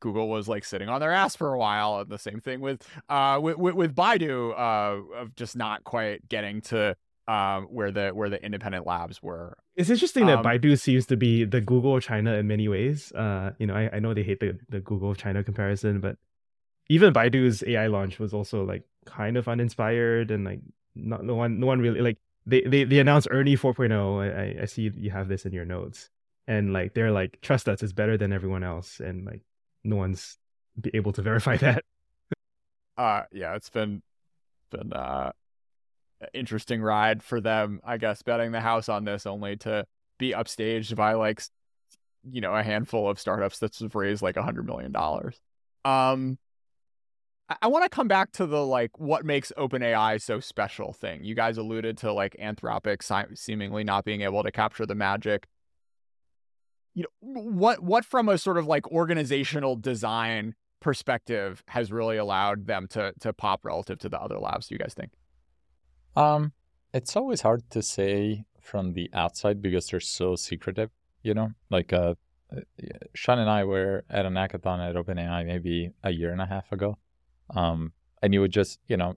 [0.00, 2.86] Google was like sitting on their ass for a while, and the same thing with
[3.08, 6.96] uh with with, with Baidu uh of just not quite getting to
[7.28, 9.56] um, where the where the independent labs were.
[9.76, 13.12] It's interesting that Um, Baidu seems to be the Google of China in many ways.
[13.12, 16.16] Uh, you know, I, I know they hate the, the Google of China comparison, but
[16.88, 20.60] even Baidu's AI launch was also like kind of uninspired and like
[20.96, 23.92] not no one no one really like they they, they announced Ernie 4.0.
[24.24, 26.08] I, I I see you have this in your notes,
[26.46, 29.42] and like they're like trust us, it's better than everyone else, and like
[29.84, 30.38] no one's
[30.80, 31.84] be able to verify that.
[32.96, 34.02] uh yeah it's been
[34.70, 35.30] been uh
[36.34, 39.84] interesting ride for them i guess betting the house on this only to
[40.18, 41.42] be upstaged by like
[42.30, 45.40] you know a handful of startups that's raised like a hundred million dollars.
[45.84, 46.38] Um
[47.48, 51.24] i, I want to come back to the like what makes openai so special thing.
[51.24, 55.46] You guys alluded to like anthropic si- seemingly not being able to capture the magic.
[56.94, 62.66] You know what what from a sort of like organizational design perspective has really allowed
[62.66, 65.10] them to to pop relative to the other labs do you guys think
[66.18, 66.52] Um,
[66.92, 70.90] it's always hard to say from the outside because they're so secretive,
[71.22, 71.52] you know?
[71.70, 72.14] Like, uh,
[72.54, 72.60] uh,
[73.14, 76.72] Shawn and I were at an hackathon at OpenAI maybe a year and a half
[76.72, 76.98] ago.
[77.54, 79.14] Um, and you would just, you know,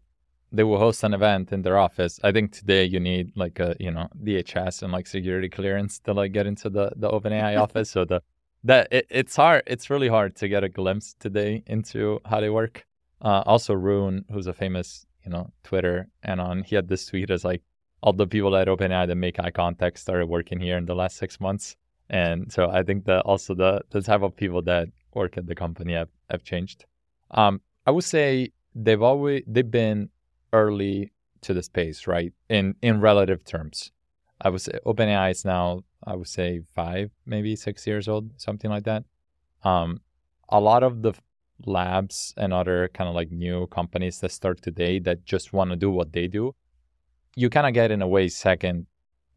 [0.51, 2.19] they will host an event in their office.
[2.23, 6.13] I think today you need like a, you know, DHS and like security clearance to
[6.13, 7.89] like get into the, the OpenAI office.
[7.89, 8.21] So the,
[8.63, 9.63] that it, it's hard.
[9.65, 12.85] It's really hard to get a glimpse today into how they work.
[13.21, 16.63] Uh, also, Rune, who's a famous you know, Twitter anon.
[16.63, 17.61] He had this tweet as like
[18.01, 21.17] all the people at OpenAI that make eye contact started working here in the last
[21.17, 21.75] six months.
[22.09, 25.55] And so I think that also the the type of people that work at the
[25.55, 26.85] company have, have changed.
[27.31, 30.09] Um, I would say they've always they've been
[30.51, 32.33] early to the space, right?
[32.49, 33.91] In in relative terms.
[34.41, 38.71] I would say OpenAI is now, I would say five, maybe six years old, something
[38.71, 39.03] like that.
[39.63, 40.01] Um,
[40.49, 41.13] a lot of the
[41.65, 45.75] labs and other kind of like new companies that start today that just want to
[45.75, 46.53] do what they do,
[47.35, 48.87] you kind of get in a way second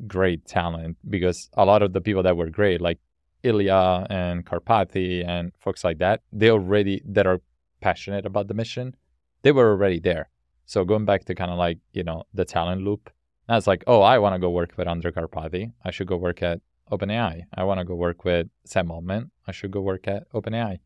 [0.07, 2.99] grade talent because a lot of the people that were great, like
[3.43, 7.41] Ilya and Karpathy and folks like that, they already that are
[7.81, 8.95] passionate about the mission,
[9.43, 10.29] they were already there.
[10.67, 13.11] So going back to kind of like, you know, the talent loop,
[13.49, 15.73] it's like, oh, I want to go work with Andrej Karpathy.
[15.85, 16.61] I should go work at
[16.91, 17.43] OpenAI.
[17.55, 19.31] I want to go work with Sam Altman.
[19.47, 20.79] I should go work at OpenAI.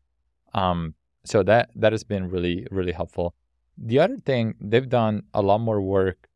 [0.53, 0.95] Um,
[1.25, 3.33] so that that has been really really helpful.
[3.77, 6.27] The other thing they've done a lot more work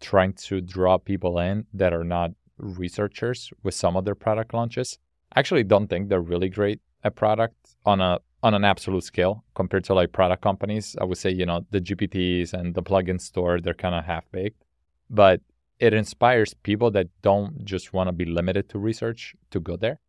[0.00, 4.98] trying to draw people in that are not researchers with some of their product launches.
[5.32, 9.44] I actually don't think they're really great at product on a on an absolute scale
[9.54, 10.96] compared to like product companies.
[11.00, 14.24] I would say you know the gpts and the plugin store they're kind of half
[14.32, 14.62] baked
[15.10, 15.40] but
[15.78, 20.00] it inspires people that don't just want to be limited to research to go there.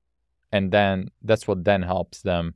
[0.52, 2.56] And then that's what then helps them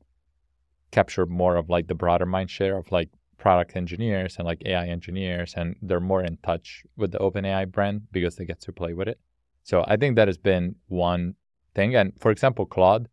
[0.94, 4.88] capture more of like the broader mind share of like product engineers and like AI
[4.88, 8.94] engineers, and they're more in touch with the OpenAI brand because they get to play
[8.94, 9.20] with it.
[9.64, 11.36] So I think that has been one
[11.76, 11.96] thing.
[11.96, 13.10] And for example, Claude,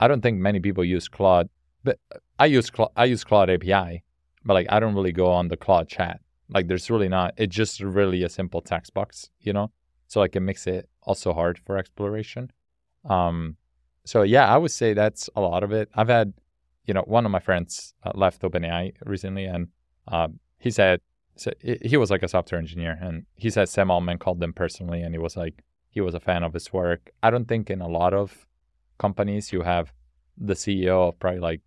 [0.00, 1.48] I don't think many people use Claude,
[1.84, 1.98] but
[2.38, 4.02] I use Cla- I use Claude API,
[4.44, 6.20] but like I don't really go on the Claude chat.
[6.48, 7.34] Like there's really not.
[7.36, 9.70] It's just really a simple text box, you know.
[10.08, 12.50] So like it makes it also hard for exploration.
[13.08, 13.56] Um,
[14.04, 15.88] so yeah, I would say that's a lot of it.
[15.94, 16.32] I've had
[16.90, 19.68] you know, one of my friends uh, left OpenAI recently, and
[20.08, 20.26] uh,
[20.58, 21.00] he said
[21.36, 25.00] so he was like a software engineer, and he said Sam Altman called them personally,
[25.00, 27.12] and he was like he was a fan of his work.
[27.22, 28.44] I don't think in a lot of
[28.98, 29.92] companies you have
[30.36, 31.60] the CEO of probably like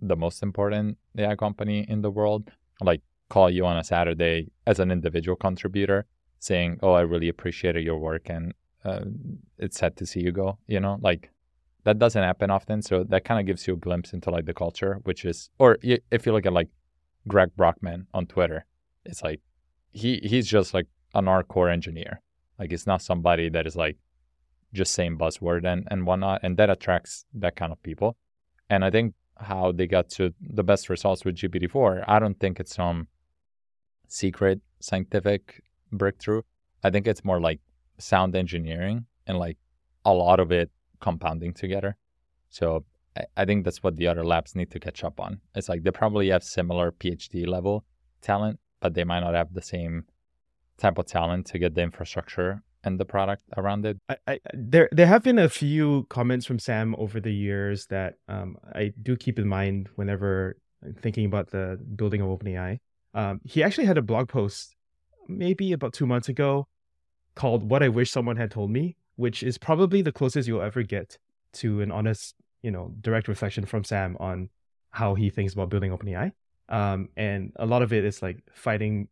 [0.00, 4.78] the most important AI company in the world, like call you on a Saturday as
[4.78, 6.06] an individual contributor,
[6.38, 9.06] saying, "Oh, I really appreciated your work, and uh,
[9.58, 11.31] it's sad to see you go." You know, like
[11.84, 12.82] that doesn't happen often.
[12.82, 15.78] So that kind of gives you a glimpse into like the culture, which is, or
[15.82, 16.68] if you look at like
[17.28, 18.64] Greg Brockman on Twitter,
[19.04, 19.40] it's like
[19.92, 22.20] he he's just like an hardcore engineer.
[22.58, 23.96] Like it's not somebody that is like
[24.72, 28.16] just saying buzzword and and whatnot, and that attracts that kind of people.
[28.70, 32.60] And I think how they got to the best results with GPT-4, I don't think
[32.60, 33.08] it's some
[34.08, 36.42] secret scientific breakthrough.
[36.84, 37.60] I think it's more like
[37.98, 39.58] sound engineering and like
[40.04, 40.70] a lot of it
[41.02, 41.96] compounding together.
[42.48, 42.84] So
[43.16, 45.40] I, I think that's what the other labs need to catch up on.
[45.54, 47.84] It's like they probably have similar PhD level
[48.22, 50.04] talent, but they might not have the same
[50.78, 53.98] type of talent to get the infrastructure and the product around it.
[54.08, 58.14] I, I there there have been a few comments from Sam over the years that
[58.28, 60.56] um, I do keep in mind whenever
[61.00, 62.78] thinking about the building of OpenAI.
[63.14, 64.74] Um, he actually had a blog post
[65.28, 66.66] maybe about two months ago
[67.34, 70.82] called "What I Wish Someone Had Told Me," which is probably the closest you'll ever
[70.82, 71.18] get
[71.54, 74.48] to an honest, you know, direct reflection from Sam on
[74.90, 76.32] how he thinks about building OpenAI.
[76.68, 79.08] Um, and a lot of it is like fighting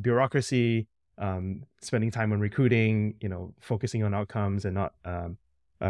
[0.00, 0.86] bureaucracy,
[1.18, 5.38] um, spending time on recruiting, you know, focusing on outcomes and not um,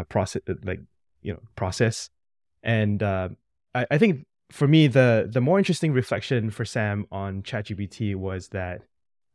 [0.09, 0.79] process like
[1.21, 2.09] you know process.
[2.63, 3.29] And uh,
[3.73, 8.49] I, I think for me, the the more interesting reflection for Sam on ChatGPT was
[8.49, 8.81] that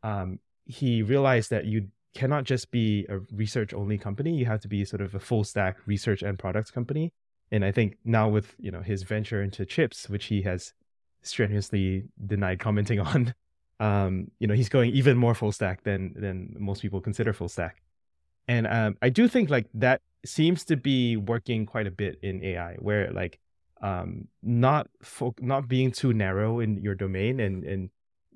[0.03, 4.35] um, he realized that you cannot just be a research only company.
[4.35, 7.13] You have to be sort of a full stack research and products company.
[7.51, 10.73] And I think now with you know his venture into chips, which he has
[11.21, 13.33] strenuously denied commenting on,
[13.79, 17.49] um, you know he's going even more full stack than than most people consider full
[17.49, 17.81] stack.
[18.47, 22.43] And um, I do think like that seems to be working quite a bit in
[22.43, 23.39] AI, where like
[23.81, 27.89] um, not fo- not being too narrow in your domain and and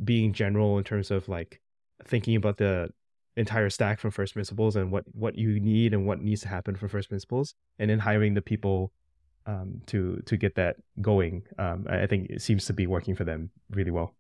[0.04, 1.62] being general in terms of like
[2.04, 2.90] thinking about the
[3.38, 6.76] entire stack from first principles and what what you need and what needs to happen
[6.76, 8.92] from first principles and then hiring the people
[9.46, 13.24] um, to to get that going um, i think it seems to be working for
[13.24, 14.14] them really well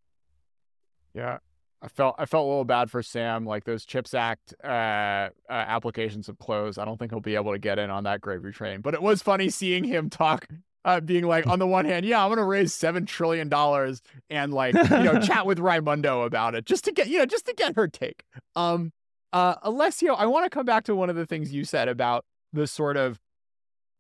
[1.14, 1.38] yeah
[1.84, 3.44] I felt I felt a little bad for Sam.
[3.44, 6.78] Like those Chips Act uh, uh, applications have closed.
[6.78, 8.82] I don't think he'll be able to get in on that gravy train.
[8.82, 10.48] But it was funny seeing him talk
[10.84, 14.54] uh, being like, on the one hand, yeah, I'm gonna raise seven trillion dollars and
[14.54, 17.54] like you know chat with Raimondo about it just to get you know just to
[17.54, 18.24] get her take.
[18.56, 18.92] Um,
[19.34, 22.26] uh, Alessio, I want to come back to one of the things you said about
[22.54, 23.20] the sort of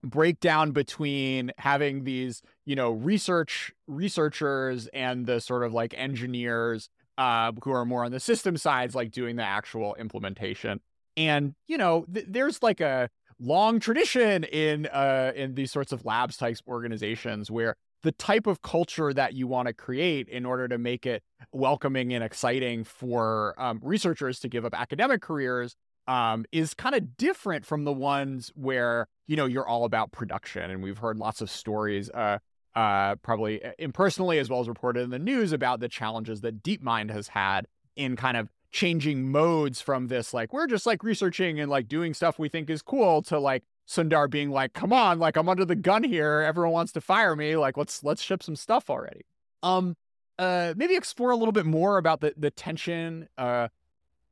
[0.04, 7.52] breakdown between having these you know research researchers and the sort of like engineers uh,
[7.64, 10.80] who are more on the system sides, like doing the actual implementation.
[11.16, 16.06] And you know, th- there's like a long tradition in uh, in these sorts of
[16.06, 20.68] labs types organizations where the type of culture that you want to create in order
[20.68, 25.76] to make it welcoming and exciting for um, researchers to give up academic careers
[26.08, 30.70] um, is kind of different from the ones where you know you're all about production
[30.72, 32.40] and we've heard lots of stories uh,
[32.76, 36.64] uh, probably uh, impersonally as well as reported in the news about the challenges that
[36.64, 41.60] DeepMind has had in kind of changing modes from this like we're just like researching
[41.60, 45.20] and like doing stuff we think is cool to like Sundar being like, "Come on,
[45.20, 46.42] like I'm under the gun here.
[46.42, 47.58] Everyone wants to fire me.
[47.58, 49.26] Like let's let's ship some stuff already."
[49.64, 49.98] Um,
[50.40, 53.68] uh, maybe explore a little bit more about the the tension uh,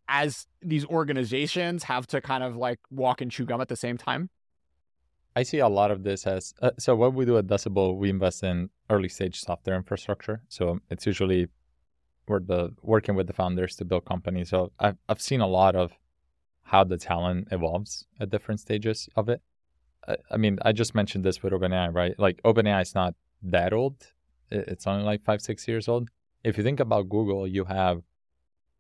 [0.08, 3.98] as these organizations have to kind of like walk and chew gum at the same
[3.98, 4.30] time.
[5.36, 6.96] I see a lot of this as uh, so.
[6.96, 10.42] What we do at Decibel, we invest in early stage software infrastructure.
[10.48, 11.50] So it's usually
[12.28, 14.50] we're the working with the founders to build companies.
[14.50, 15.92] So I've I've seen a lot of
[16.64, 19.42] how the talent evolves at different stages of it.
[20.32, 22.18] I, mean, I just mentioned this with OpenAI, right?
[22.18, 23.96] Like OpenAI is not that old;
[24.52, 26.10] it's only like five six years old.
[26.44, 28.02] If you think about Google, you have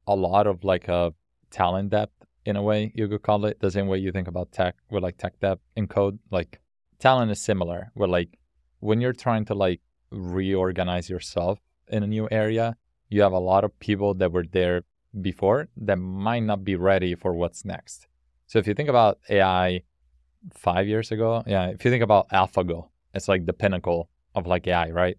[0.07, 1.13] a lot of like a
[1.51, 2.13] talent depth
[2.45, 5.03] in a way you could call it the same way you think about tech with
[5.03, 6.59] like tech depth in code like
[6.97, 8.39] talent is similar where like
[8.79, 12.77] when you're trying to like reorganize yourself in a new area
[13.09, 14.83] you have a lot of people that were there
[15.21, 18.07] before that might not be ready for what's next.
[18.47, 19.81] So if you think about AI
[20.53, 24.67] five years ago, yeah, if you think about AlphaGo, it's like the pinnacle of like
[24.67, 25.17] AI, right?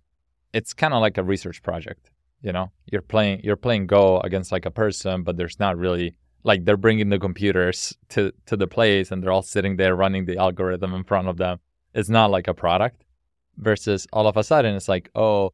[0.52, 2.10] It's kind of like a research project.
[2.42, 6.14] You know, you're playing you're playing Go against like a person, but there's not really
[6.42, 10.24] like they're bringing the computers to to the place and they're all sitting there running
[10.24, 11.58] the algorithm in front of them.
[11.94, 13.04] It's not like a product.
[13.56, 15.52] Versus all of a sudden, it's like, oh,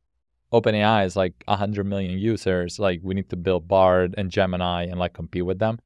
[0.53, 2.79] OpenAI is like 100 million users.
[2.79, 5.81] Like we need to build Bard and Gemini and like compete with them.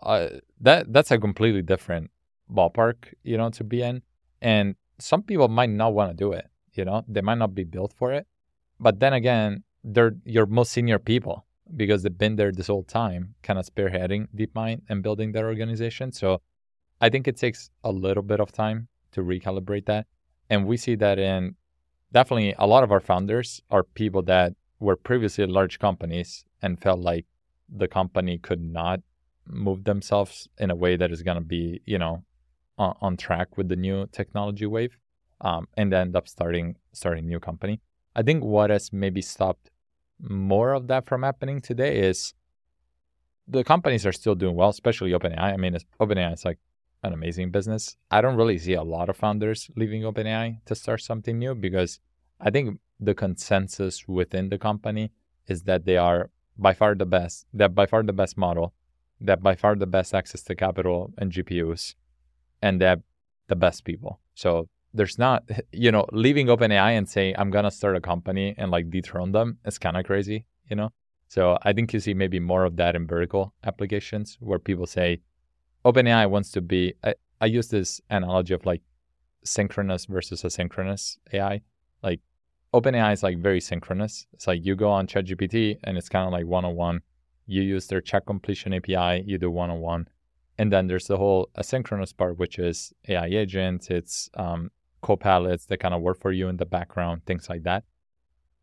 [0.00, 0.28] Uh,
[0.60, 2.10] that that's a completely different
[2.54, 4.02] ballpark, you know, to be in.
[4.40, 6.46] And some people might not want to do it.
[6.72, 8.26] You know, they might not be built for it.
[8.80, 13.34] But then again, they're your most senior people because they've been there this whole time,
[13.42, 16.12] kind of spearheading DeepMind and building their organization.
[16.12, 16.40] So
[17.00, 20.06] I think it takes a little bit of time to recalibrate that.
[20.50, 21.56] And we see that in
[22.12, 27.00] definitely a lot of our founders are people that were previously large companies and felt
[27.00, 27.26] like
[27.68, 29.00] the company could not
[29.46, 32.24] move themselves in a way that is going to be, you know,
[32.78, 34.96] on, on, track with the new technology wave,
[35.40, 37.80] um, and end up starting starting new company.
[38.16, 39.70] I think what has maybe stopped
[40.20, 42.34] more of that from happening today is
[43.46, 45.52] the companies are still doing well, especially OpenAI.
[45.52, 46.58] I mean, OpenAI is like
[47.02, 47.96] an amazing business.
[48.10, 52.00] I don't really see a lot of founders leaving OpenAI to start something new because
[52.40, 55.12] I think the consensus within the company
[55.46, 58.72] is that they are by far the best, that by far the best model,
[59.20, 61.94] that by far the best access to capital and GPUs,
[62.64, 62.98] and that
[63.48, 64.20] the best people.
[64.34, 68.70] So there's not, you know, leaving OpenAI and saying I'm gonna start a company and
[68.70, 70.90] like dethrone them is kind of crazy, you know.
[71.28, 75.20] So I think you see maybe more of that in vertical applications where people say,
[75.84, 76.94] OpenAI wants to be.
[77.04, 78.82] I, I use this analogy of like
[79.44, 81.60] synchronous versus asynchronous AI.
[82.02, 82.20] Like
[82.72, 84.26] OpenAI is like very synchronous.
[84.32, 87.00] It's like you go on ChatGPT and it's kind of like one on one.
[87.46, 90.08] You use their chat completion API, you do one on one.
[90.58, 94.70] And then there's the whole asynchronous part, which is AI agents, it's um,
[95.02, 97.84] co-pilots that kind of work for you in the background, things like that.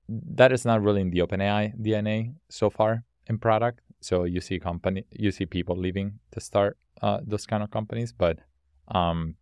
[0.07, 3.81] That is not really in the OpenAI DNA so far in product.
[3.99, 8.11] So you see company, you see people leaving to start uh, those kind of companies,
[8.11, 8.39] but
[8.87, 9.35] um,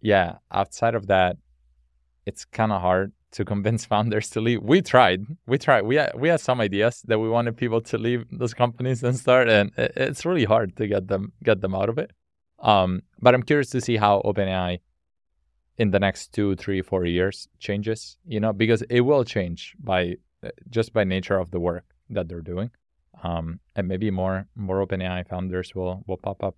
[0.00, 1.36] yeah, outside of that,
[2.26, 4.62] it's kind of hard to convince founders to leave.
[4.62, 7.98] We tried, we tried, we had, we had some ideas that we wanted people to
[7.98, 11.88] leave those companies and start, and it's really hard to get them get them out
[11.88, 12.12] of it.
[12.60, 14.80] Um, but I'm curious to see how OpenAI
[15.78, 18.18] in the next two, three, four years changes.
[18.26, 20.16] You know, because it will change by
[20.70, 22.70] just by nature of the work that they're doing,
[23.22, 26.56] um, and maybe more more OpenAI founders will will pop up.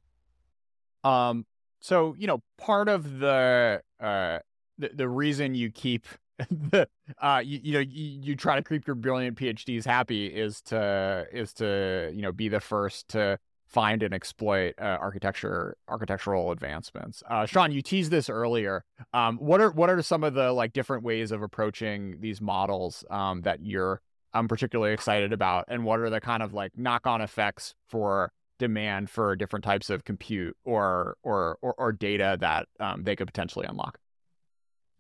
[1.09, 1.47] Um.
[1.81, 4.39] So you know, part of the uh
[4.79, 6.07] the, the reason you keep
[7.23, 11.27] uh you, you know you, you try to keep your brilliant phds happy is to
[11.33, 17.23] is to you know be the first to find and exploit uh, architecture architectural advancements.
[17.29, 18.85] Uh sean you teased this earlier.
[19.13, 23.05] Um what are what are some of the like different ways of approaching these models
[23.11, 24.01] um that you're
[24.33, 25.65] i'm particularly excited about?
[25.69, 30.05] And what are the kind of like knock-on effects for demand for different types of
[30.05, 33.99] compute or or or, or data that um, they could potentially unlock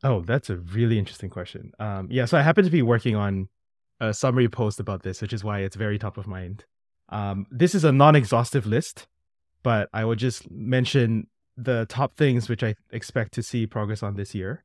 [0.04, 1.72] Oh, that's a really interesting question.
[1.78, 3.48] Um, yeah, so I happen to be working on
[4.00, 6.66] a summary post about this, which is why it's very top of mind.
[7.08, 9.08] Um, this is a non-exhaustive list,
[9.62, 14.16] but I will just mention the top things which I expect to see progress on
[14.16, 14.62] this year.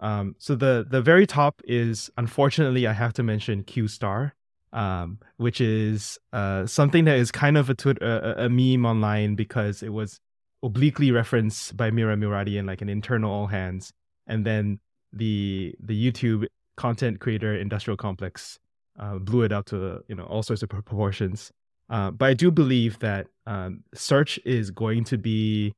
[0.00, 4.34] Um, so the the very top is unfortunately I have to mention Q Star,
[4.72, 9.82] um, which is uh, something that is kind of a, a, a meme online because
[9.82, 10.18] it was
[10.62, 13.92] obliquely referenced by Mira Murati in like an internal all hands
[14.30, 14.78] and then
[15.12, 18.58] the the YouTube content creator industrial complex
[18.98, 21.50] uh, blew it out to you know all sorts of proportions.
[21.90, 25.74] Uh, but I do believe that um, search is going to be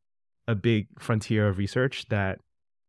[0.46, 2.38] a big frontier of research that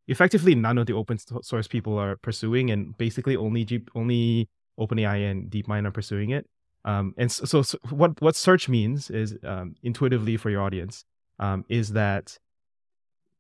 [0.10, 4.50] effectively none of the open source people are pursuing, and basically only G- only
[4.80, 6.46] OpenAI and DeepMind are pursuing it.
[6.86, 11.06] Um, and so, so, what what search means is um, intuitively for your audience
[11.40, 12.38] um, is that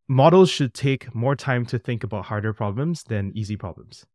[0.07, 4.05] models should take more time to think about harder problems than easy problems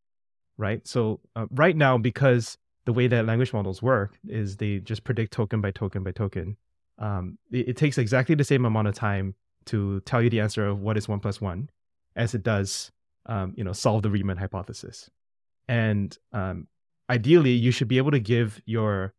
[0.59, 0.87] right?
[0.87, 5.33] So uh, right now because the way that language models work is they just predict
[5.33, 6.57] token by token by token
[6.99, 9.37] um, it, it, takes exactly the same amount of time
[9.67, 11.71] to tell you the answer of what is one plus one
[12.17, 12.91] as it does
[13.27, 15.09] um, you know solve the riemann hypothesis.
[15.69, 16.67] And um,
[17.09, 19.15] ideally you should be able to give your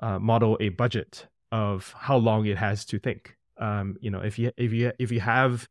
[0.00, 3.36] uh, model a budget of how long it has to think.
[3.58, 5.66] Um, you know if you if you if you have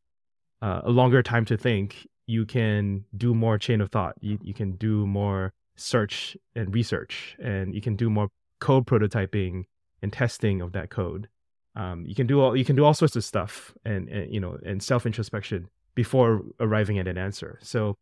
[0.65, 4.15] uh, a longer time to think, you can do more chain of thought.
[4.19, 9.65] You, you can do more search and research, and you can do more code prototyping
[10.01, 11.27] and testing of that code.
[11.75, 14.39] Um, you can do all you can do all sorts of stuff and, and you
[14.39, 17.59] know and self introspection before arriving at an answer.
[17.61, 17.95] So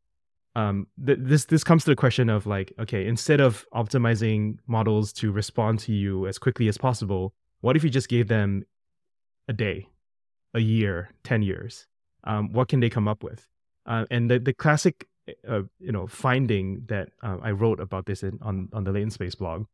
[0.56, 5.12] um, th- this this comes to the question of like okay instead of optimizing models
[5.14, 8.64] to respond to you as quickly as possible, what if you just gave them
[9.50, 9.90] a day,
[10.54, 11.88] a year, ten years?
[12.24, 13.48] Um, what can they come up with?
[13.86, 15.08] Uh, and the, the classic,
[15.48, 19.14] uh, you know, finding that uh, I wrote about this in, on, on the Latent
[19.14, 19.66] Space blog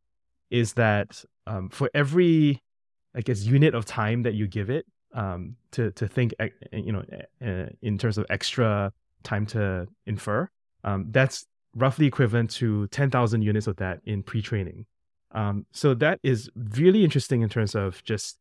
[0.49, 2.61] is that um, for every,
[3.15, 6.33] I guess, unit of time that you give it um, to, to think,
[6.71, 7.03] you know,
[7.81, 8.91] in terms of extra
[9.23, 10.49] time to infer,
[10.83, 11.45] um, that's
[11.75, 14.85] roughly equivalent to 10,000 units of that in pre-training.
[15.31, 18.37] Um, so that is really interesting in terms of just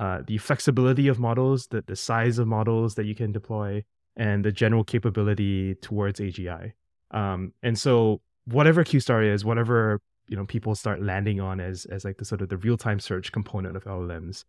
[0.00, 3.84] uh, the flexibility of models, the, the size of models that you can deploy,
[4.16, 6.72] and the general capability towards AGI.
[7.10, 12.04] Um, and so whatever QStar is, whatever you know people start landing on as as
[12.04, 14.44] like the sort of the real time search component of LLMs,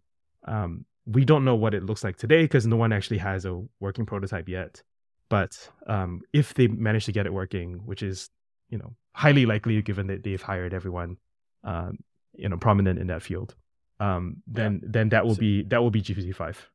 [0.45, 3.61] um, we don't know what it looks like today because no one actually has a
[3.79, 4.83] working prototype yet.
[5.29, 8.29] But um, if they manage to get it working, which is
[8.69, 11.17] you know highly likely given that they've hired everyone
[11.63, 11.97] um,
[12.35, 13.55] you know prominent in that field,
[13.99, 14.89] um, then yeah.
[14.91, 16.69] then that will so, be that will be GPT five.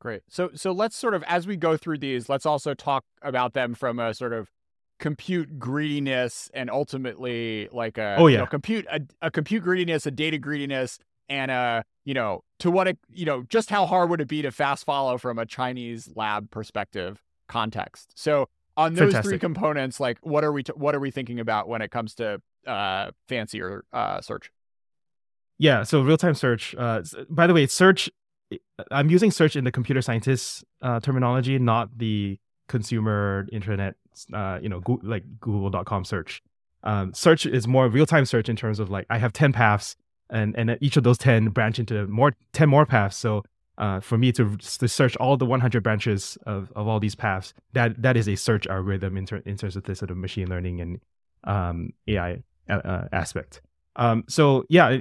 [0.00, 0.22] Great.
[0.28, 3.74] So so let's sort of as we go through these, let's also talk about them
[3.74, 4.50] from a sort of
[4.98, 10.06] compute greediness and ultimately like a oh yeah you know, compute a, a compute greediness,
[10.06, 14.08] a data greediness, and a you know to what a you know just how hard
[14.10, 18.12] would it be to fast follow from a Chinese lab perspective context.
[18.14, 19.30] So on those Fantastic.
[19.30, 22.14] three components, like what are we t- what are we thinking about when it comes
[22.16, 24.52] to uh, fancier uh, search?
[25.58, 26.74] Yeah, so real time search.
[26.76, 28.10] Uh, by the way, search.
[28.90, 32.38] I'm using search in the computer scientist uh, terminology, not the
[32.68, 33.94] consumer internet.
[34.32, 36.42] Uh, you know, go- like Google.com search.
[36.84, 39.96] Um, search is more real time search in terms of like I have ten paths.
[40.30, 43.42] and and each of those 10 branch into more 10 more paths so
[43.78, 47.54] uh, for me to, to search all the 100 branches of, of all these paths
[47.72, 50.46] that that is a search algorithm in, ter- in terms of this sort of machine
[50.46, 51.00] learning and
[51.44, 53.62] um, ai uh, uh, aspect
[53.98, 54.96] um, so yeah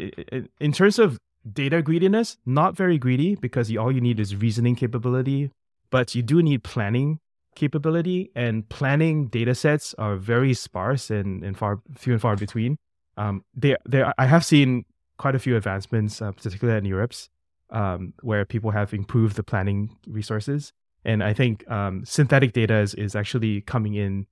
[0.59, 1.17] in terms of
[1.53, 5.49] data greediness not very greedy because you, all you need is reasoning capability
[5.89, 7.19] but you do need planning
[7.55, 12.77] capability and planning data sets are very sparse and, and far few and far between
[13.17, 14.85] um, there, there, I have seen
[15.17, 17.29] quite a few advancements, uh, particularly in NeurIPS,
[17.71, 20.71] um, where people have improved the planning resources.
[21.03, 24.27] And I think um, synthetic data is, is actually coming in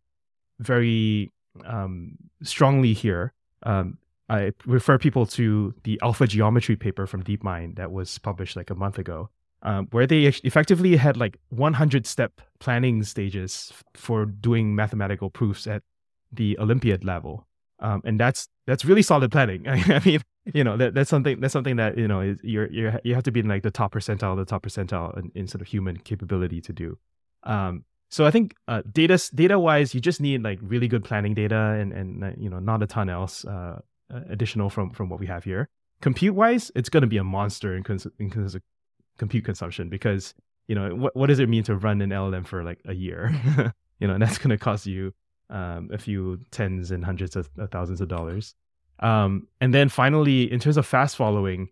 [0.60, 1.32] very
[1.66, 3.34] um, strongly here.
[4.30, 8.98] I refer people to the AlphaGeometry paper from DeepMind that was published like a month
[8.98, 9.30] ago,
[9.62, 15.84] um, where they effectively had like 100 step planning stages for doing mathematical proofs at
[16.32, 17.48] the Olympiad level.
[17.80, 19.68] Um, and that's that's really solid planning.
[19.68, 20.22] I mean,
[20.54, 23.24] you know, that, that's something that's something that you know is, you're you're you have
[23.24, 25.98] to be in like the top percentile, the top percentile in, in sort of human
[25.98, 26.98] capability to do.
[27.44, 31.34] Um, so I think uh, data data wise, you just need like really good planning
[31.34, 33.80] data and and uh, you know not a ton else uh,
[34.10, 35.70] additional from from what we have here.
[36.02, 38.32] Compute wise, it's going to be a monster in, cons- in
[39.18, 40.34] compute consumption because
[40.68, 43.34] you know what what does it mean to run an LLM for like a year?
[44.00, 45.14] you know, and that's going to cost you
[45.50, 48.56] um, a few tens and hundreds of, thousands of dollars.
[49.00, 51.70] Um, and then finally, in terms of fast following,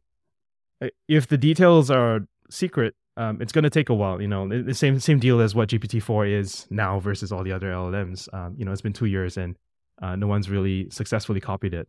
[0.82, 4.22] uh, if the details are secret, um, it's going to take a while.
[4.22, 7.52] You know, the same same deal as what GPT four is now versus all the
[7.52, 8.34] other LLMs.
[8.34, 9.56] Um, you know, it's been two years and
[10.02, 11.88] uh, no one's really successfully copied it.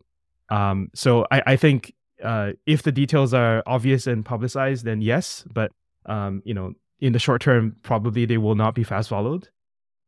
[0.49, 1.93] Um, so I, I think
[2.23, 5.45] uh, if the details are obvious and publicized, then yes.
[5.51, 5.71] But
[6.05, 9.49] um, you know, in the short term, probably they will not be fast followed.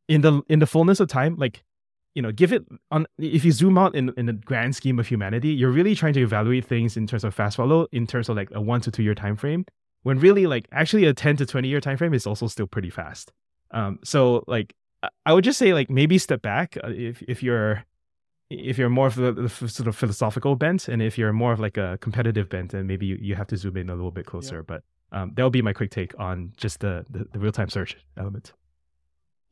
[0.08, 1.64] In the in the fullness of time, like
[2.16, 3.06] you know, give it on.
[3.18, 6.22] If you zoom out in in the grand scheme of humanity, you're really trying to
[6.22, 9.04] evaluate things in terms of fast follow, in terms of like a one to two
[9.04, 9.66] year time frame.
[10.04, 12.90] When really, like, actually, a ten to twenty year time frame is also still pretty
[12.90, 13.34] fast.
[13.72, 14.74] Um, so like,
[15.26, 17.84] I would just say like maybe step back uh, if if you're
[18.50, 21.60] if you're more of the, the, sort of philosophical bent, and if you're more of
[21.60, 24.26] like a competitive bent, then maybe you, you have to zoom in a little bit
[24.26, 24.58] closer.
[24.58, 24.62] Yeah.
[24.68, 27.98] But um, that'll be my quick take on just the, the, the real time search
[28.18, 28.54] element.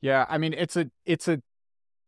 [0.01, 1.41] Yeah, I mean it's a it's a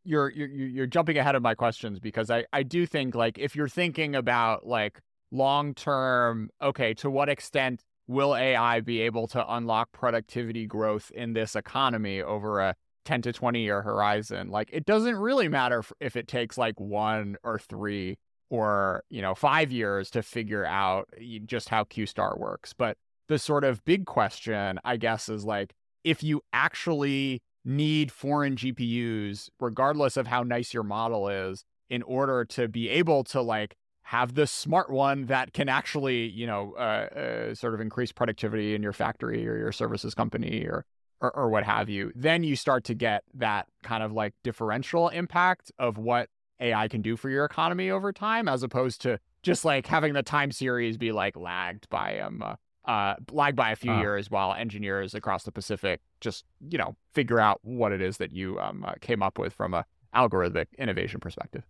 [0.04, 3.56] you're you're you're jumping ahead of my questions because I I do think like if
[3.56, 5.00] you're thinking about like
[5.32, 11.34] long term, okay, to what extent will AI be able to unlock productivity growth in
[11.34, 12.76] this economy over a
[13.08, 14.50] 10 to 20 year horizon?
[14.50, 18.18] Like it doesn't really matter if it takes like one or three
[18.50, 21.10] or you know five years to figure out
[21.46, 22.98] just how QStar works, but
[23.28, 29.50] the sort of big question, I guess, is like if you actually need foreign GPUs,
[29.60, 34.36] regardless of how nice your model is, in order to be able to like have
[34.36, 37.08] the smart one that can actually, you know, uh,
[37.52, 40.86] uh, sort of increase productivity in your factory or your services company or,
[41.22, 42.12] or, or what have you.
[42.16, 47.02] Then you start to get that kind of like differential impact of what AI can
[47.02, 50.98] do for your economy over time, as opposed to just like having the time series
[50.98, 52.56] be like lagged by um uh,
[52.88, 54.00] uh, lag by a few uh.
[54.00, 58.32] years while engineers across the Pacific just, you know, figure out what it is that
[58.32, 61.64] you um, uh, came up with from a algorithmic innovation perspective.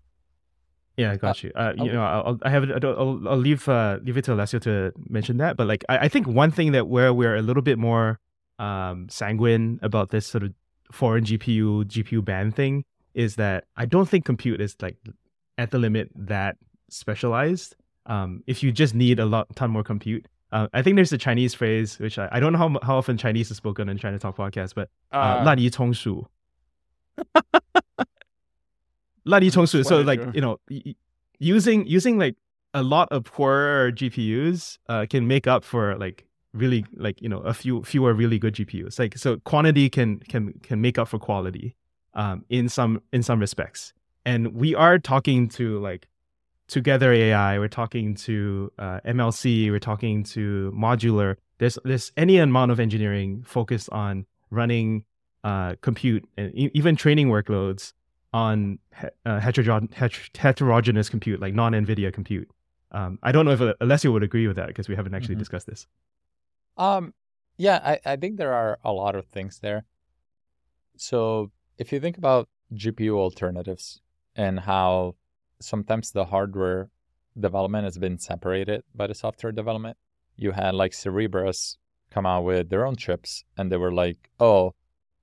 [0.96, 1.52] Yeah, I uh, got you.
[1.56, 4.94] Uh, you know, I'll, I have, I'll, I'll leave, uh, leave it to Alessio to
[5.10, 5.58] mention that.
[5.58, 8.20] But like, I, I think one thing that where we're a little bit more
[8.59, 10.53] um, sanguine about this sort of
[10.91, 12.85] foreign GPU, GPU ban thing
[13.15, 14.97] is that I don't think compute is like
[15.59, 16.57] at the limit that
[16.89, 17.77] specialized.
[18.07, 21.19] Um, if you just need a lot, ton more compute, uh, I think there's a
[21.19, 24.19] Chinese phrase which I, I don't know how, how often Chinese is spoken in China
[24.19, 26.27] Talk podcast, but uh, 滥竽充数.
[29.25, 29.83] 滥竽充数.
[29.83, 30.59] So like you know,
[31.39, 32.37] using using like
[32.75, 36.26] a lot of poorer GPUs uh, can make up for like
[36.58, 39.00] really like you know a few fewer really good GPUs.
[39.00, 41.76] Like so, quantity can can can make up for quality
[42.14, 43.94] um, in some in some respects.
[44.26, 46.08] And we are talking to like
[46.68, 51.38] Together AI, we're talking to uh, MLC, we're talking to modular.
[51.60, 55.06] There's there's any amount of engineering focused on running
[55.46, 57.94] uh, compute and e- even training workloads
[58.34, 62.50] on he- uh, heterogen- het- heterogeneous compute, like non NVIDIA compute.
[62.92, 65.40] Um, I don't know if Alessio would agree with that because we haven't actually mm-hmm.
[65.40, 65.88] discussed this.
[66.78, 67.14] Um,
[67.58, 69.86] yeah, I, I think there are a lot of things there.
[70.96, 74.02] So if you think about GPU alternatives
[74.36, 75.16] and how
[75.60, 76.90] sometimes the hardware
[77.40, 79.98] development has been separated by the software development.
[80.36, 81.78] You had like Cerebras
[82.12, 84.74] come out with their own chips, and they were like, "Oh,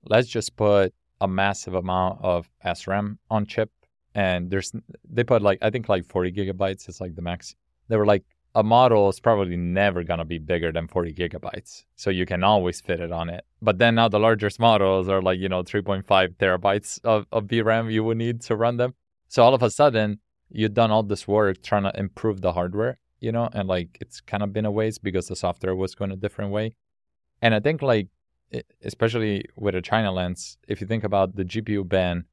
[0.04, 3.70] let's just put a massive amount of SRAM on chip."
[4.14, 4.72] And there's
[5.08, 7.54] they put like I think like 40 gigabytes is like the max.
[7.88, 8.24] They were like,
[8.54, 11.84] a model is probably never going to be bigger than 40 gigabytes.
[11.96, 13.44] So you can always fit it on it.
[13.60, 16.04] But then now the largest models are like, you know, 3.5
[16.36, 18.94] terabytes of, of VRAM you would need to run them.
[19.28, 23.00] So all of a sudden, you've done all this work trying to improve the hardware,
[23.18, 26.12] you know, and like it's kind of been a waste because the software was going
[26.12, 26.76] a different way.
[27.42, 28.08] And I think like,
[28.84, 32.24] especially with a China lens, if you think about the GPU ban,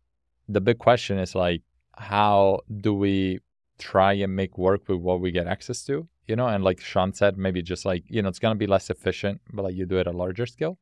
[0.47, 1.63] the big question is like,
[1.95, 3.39] how do we
[3.81, 7.13] try and make work with what we get access to, you know, and like Sean
[7.13, 9.97] said, maybe just like, you know, it's to be less efficient, but like you do
[9.97, 10.77] it at a larger scale.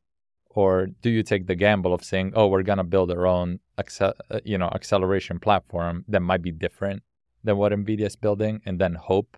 [0.50, 4.18] Or do you take the gamble of saying, oh, we're to build our own, accel-
[4.30, 7.02] uh, you know, acceleration platform that might be different
[7.44, 9.36] than what NVIDIA is building and then hope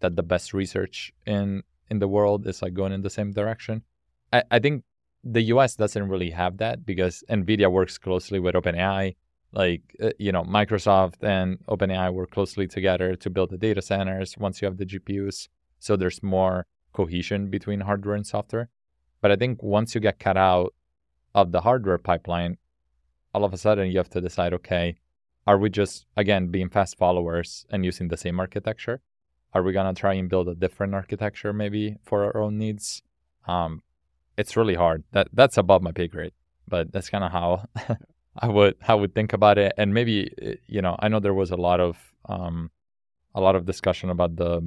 [0.00, 3.82] that the best research in, in the world is like going in the same direction?
[4.32, 4.84] I, I think
[5.24, 9.16] the US doesn't really have that because NVIDIA works closely with OpenAI
[9.52, 14.38] like uh, you know microsoft and openai work closely together to build the data centers
[14.38, 15.48] once you have the gpus
[15.78, 18.68] so there's more cohesion between hardware and software.
[19.20, 20.74] But i think once you get cut out
[21.34, 22.58] of the hardware pipeline
[23.34, 24.96] all of a sudden you have to decide okay
[25.46, 29.00] are we just again being fast followers and using the same architecture?
[29.52, 33.02] Are we going to try and build a different architecture maybe for our own needs?
[33.48, 33.82] Um,
[34.36, 35.02] it's really hard.
[35.12, 36.34] That that's above my pay grade
[36.70, 37.64] but that's kind of how
[38.40, 41.34] I would I would think about it, and maybe eh, you know I know there
[41.34, 42.70] was a lot of um,
[43.34, 44.62] a lot of discussion about the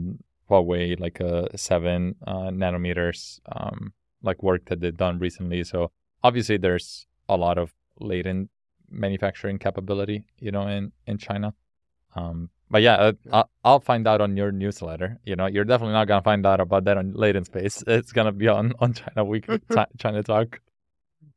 [0.49, 5.63] Huawei like a uh, seven uh, nanometers um, like work that they've done recently.
[5.63, 5.91] So
[6.23, 8.49] obviously there's a lot of latent
[8.89, 11.53] manufacturing capability, you know, in in China.
[12.15, 15.19] Um, but yeah, uh, I'll, I'll find out on your newsletter.
[15.25, 17.83] You know, you're definitely not gonna find out about that on Latent Space.
[17.87, 19.47] It's gonna be on on China Week,
[19.97, 20.61] China Talk.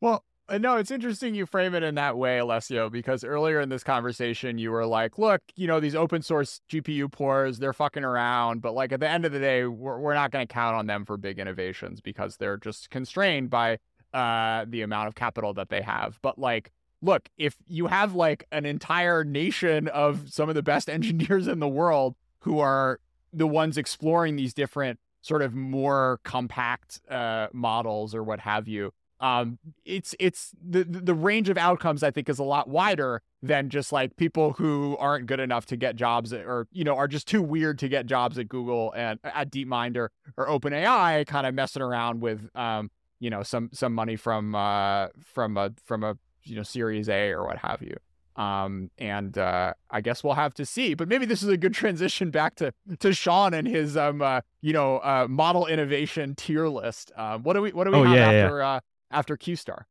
[0.00, 0.24] Well,
[0.58, 4.58] no, it's interesting you frame it in that way, Alessio, because earlier in this conversation,
[4.58, 8.62] you were like, look, you know, these open source GPU poors, they're fucking around.
[8.62, 10.86] But like at the end of the day, we're, we're not going to count on
[10.86, 13.78] them for big innovations because they're just constrained by
[14.14, 16.18] uh, the amount of capital that they have.
[16.22, 16.70] But like,
[17.02, 21.58] look, if you have like an entire nation of some of the best engineers in
[21.58, 23.00] the world who are
[23.32, 28.92] the ones exploring these different sort of more compact uh, models or what have you,
[29.20, 33.70] um, it's it's the the range of outcomes I think is a lot wider than
[33.70, 37.26] just like people who aren't good enough to get jobs or you know are just
[37.26, 41.54] too weird to get jobs at Google and at DeepMind or or OpenAI, kind of
[41.54, 46.18] messing around with um you know some some money from uh from a from a
[46.44, 47.96] you know Series A or what have you.
[48.36, 50.92] Um, and uh, I guess we'll have to see.
[50.92, 54.42] But maybe this is a good transition back to to Sean and his um, uh,
[54.60, 57.12] you know, uh, model innovation tier list.
[57.16, 58.68] Um, what do we what do we oh, have yeah, after yeah.
[58.68, 59.86] Uh, after Q Star.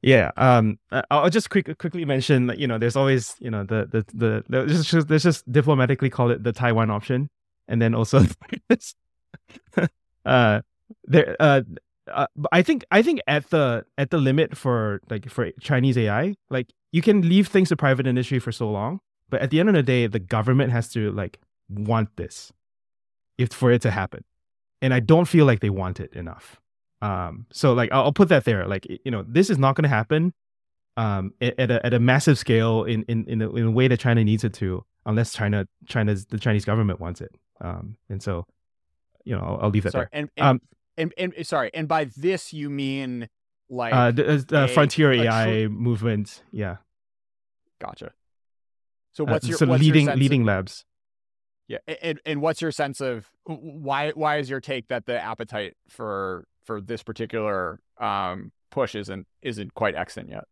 [0.00, 0.78] Yeah, um,
[1.10, 4.44] I'll just quick, quickly mention that you know there's always you know the the the,
[4.48, 7.28] the let's just, let's just diplomatically call it the Taiwan option,
[7.66, 8.22] and then also
[10.24, 10.60] uh
[11.04, 11.62] there uh,
[12.12, 16.36] uh I think I think at the at the limit for like for Chinese AI
[16.48, 19.68] like you can leave things to private industry for so long, but at the end
[19.68, 22.52] of the day the government has to like want this
[23.36, 24.22] if for it to happen,
[24.80, 26.60] and I don't feel like they want it enough.
[27.00, 28.66] Um, so like I'll, I'll put that there.
[28.66, 30.32] Like you know, this is not going to happen
[30.96, 34.00] um, at a at a massive scale in in in a, in a way that
[34.00, 37.30] China needs it to, unless China China's the Chinese government wants it.
[37.60, 38.44] Um, and so,
[39.24, 40.20] you know, I'll, I'll leave that sorry, there.
[40.20, 40.60] And and, um,
[40.96, 43.28] and, and and sorry, and by this you mean
[43.70, 46.42] like uh, the, the a, frontier AI tr- movement.
[46.50, 46.78] Yeah.
[47.80, 48.12] Gotcha.
[49.12, 50.84] So what's uh, your so what's leading your leading of, labs?
[51.68, 55.76] Yeah, and and what's your sense of why why is your take that the appetite
[55.88, 60.44] for for this particular um, push isn't isn't quite extant yet.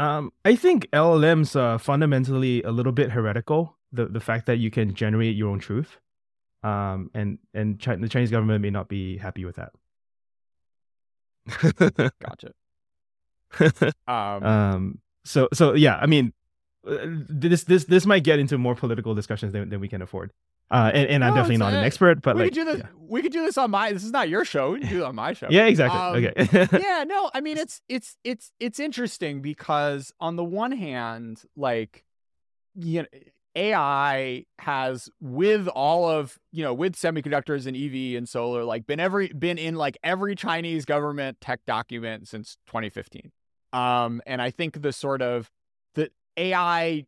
[0.00, 3.78] Um, I think LLMs are fundamentally a little bit heretical.
[3.92, 5.98] The the fact that you can generate your own truth,
[6.64, 9.72] um, and and the Chinese government may not be happy with that.
[12.26, 12.50] gotcha.
[14.08, 16.32] um, um, so so yeah, I mean,
[16.84, 20.32] uh, this this this might get into more political discussions than, than we can afford.
[20.70, 22.78] Uh, and, and no, I'm definitely not an expert, but we like, could do this.
[22.78, 22.86] Yeah.
[23.08, 23.92] We could do this on my.
[23.92, 24.72] This is not your show.
[24.72, 25.48] We can do it on my show.
[25.50, 25.98] yeah, exactly.
[25.98, 26.78] Um, okay.
[26.80, 27.28] yeah, no.
[27.34, 32.04] I mean, it's it's it's it's interesting because on the one hand, like,
[32.76, 33.08] you know,
[33.56, 39.00] AI has with all of you know with semiconductors and EV and solar, like, been
[39.00, 43.32] every been in like every Chinese government tech document since 2015.
[43.72, 45.50] Um, and I think the sort of
[45.94, 47.06] the AI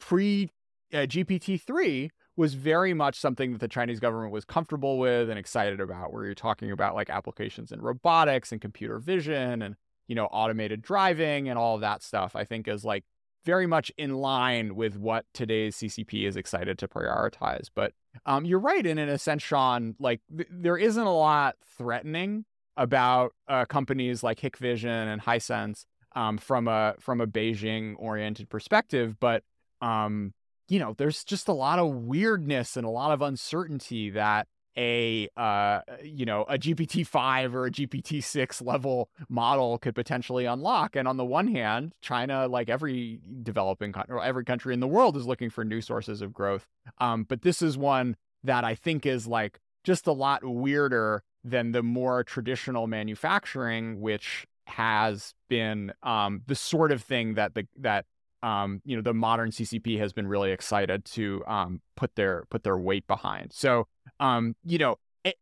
[0.00, 0.50] pre
[0.92, 5.38] uh, GPT three was very much something that the Chinese government was comfortable with and
[5.38, 9.76] excited about, where you're talking about like applications in robotics and computer vision and,
[10.08, 13.04] you know, automated driving and all that stuff, I think is like
[13.44, 17.68] very much in line with what today's CCP is excited to prioritize.
[17.74, 17.92] But
[18.26, 19.94] um, you're right in a sense, Sean.
[19.98, 22.44] Like th- there isn't a lot threatening
[22.76, 25.84] about uh, companies like Hikvision and Hisense
[26.16, 29.42] um, from a from a Beijing oriented perspective, but
[29.80, 30.32] um,
[30.68, 34.46] you know, there's just a lot of weirdness and a lot of uncertainty that
[34.76, 40.46] a uh, you know a GPT five or a GPT six level model could potentially
[40.46, 40.96] unlock.
[40.96, 44.88] And on the one hand, China, like every developing country, or every country in the
[44.88, 46.66] world, is looking for new sources of growth.
[46.98, 51.72] Um, but this is one that I think is like just a lot weirder than
[51.72, 58.06] the more traditional manufacturing, which has been um, the sort of thing that the that
[58.44, 62.62] um, you know the modern CCP has been really excited to um, put their put
[62.62, 63.52] their weight behind.
[63.52, 63.86] So
[64.20, 65.36] um, you know it,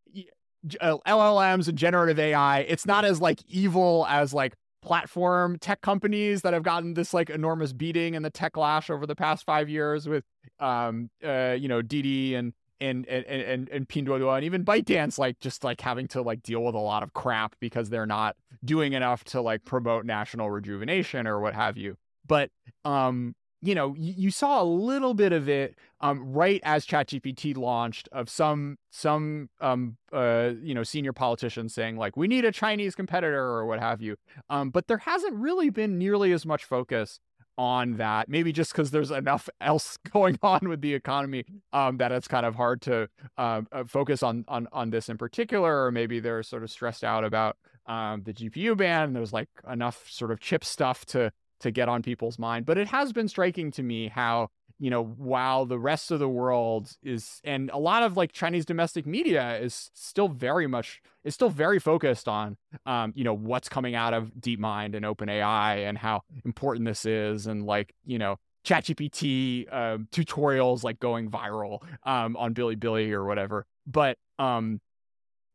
[0.80, 6.42] uh, LLMs and generative AI, it's not as like evil as like platform tech companies
[6.42, 9.68] that have gotten this like enormous beating in the tech lash over the past five
[9.68, 10.24] years with
[10.58, 15.38] um uh you know Didi and and and and and Pinduoduo and even ByteDance like
[15.38, 18.34] just like having to like deal with a lot of crap because they're not
[18.64, 21.96] doing enough to like promote national rejuvenation or what have you.
[22.26, 22.50] But
[22.84, 27.56] um you know, you, you saw a little bit of it um, right as ChatGPT
[27.56, 32.52] launched of some some um, uh, you know senior politicians saying like we need a
[32.52, 34.16] Chinese competitor or what have you.
[34.50, 37.20] Um, but there hasn't really been nearly as much focus
[37.56, 38.28] on that.
[38.28, 42.44] Maybe just because there's enough else going on with the economy um, that it's kind
[42.44, 43.08] of hard to
[43.38, 47.04] uh, uh, focus on on on this in particular, or maybe they're sort of stressed
[47.04, 47.56] out about
[47.86, 49.12] um, the GPU ban.
[49.12, 52.66] There's like enough sort of chip stuff to to get on people's mind.
[52.66, 54.50] But it has been striking to me how
[54.82, 58.64] you know, while the rest of the world is, and a lot of like Chinese
[58.64, 63.68] domestic media is still very much, is still very focused on, um, you know, what's
[63.68, 67.46] coming out of DeepMind and OpenAI and how important this is.
[67.46, 73.66] And like, you know, ChatGPT uh, tutorials like going viral um, on Bilibili or whatever.
[73.86, 74.80] But um,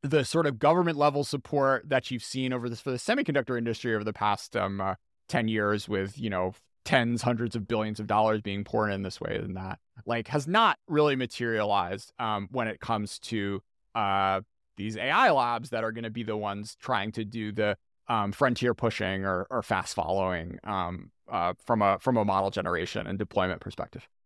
[0.03, 3.93] the sort of government level support that you've seen over this for the semiconductor industry
[3.93, 4.95] over the past um, uh,
[5.27, 6.53] 10 years with, you know,
[6.87, 10.47] tens, hundreds of billions of dollars being poured in this way than that, like has
[10.47, 13.61] not really materialized um, when it comes to
[13.93, 14.41] uh,
[14.77, 18.31] these AI labs that are going to be the ones trying to do the um,
[18.31, 23.19] frontier pushing or, or fast following um, uh, from a from a model generation and
[23.19, 24.07] deployment perspective.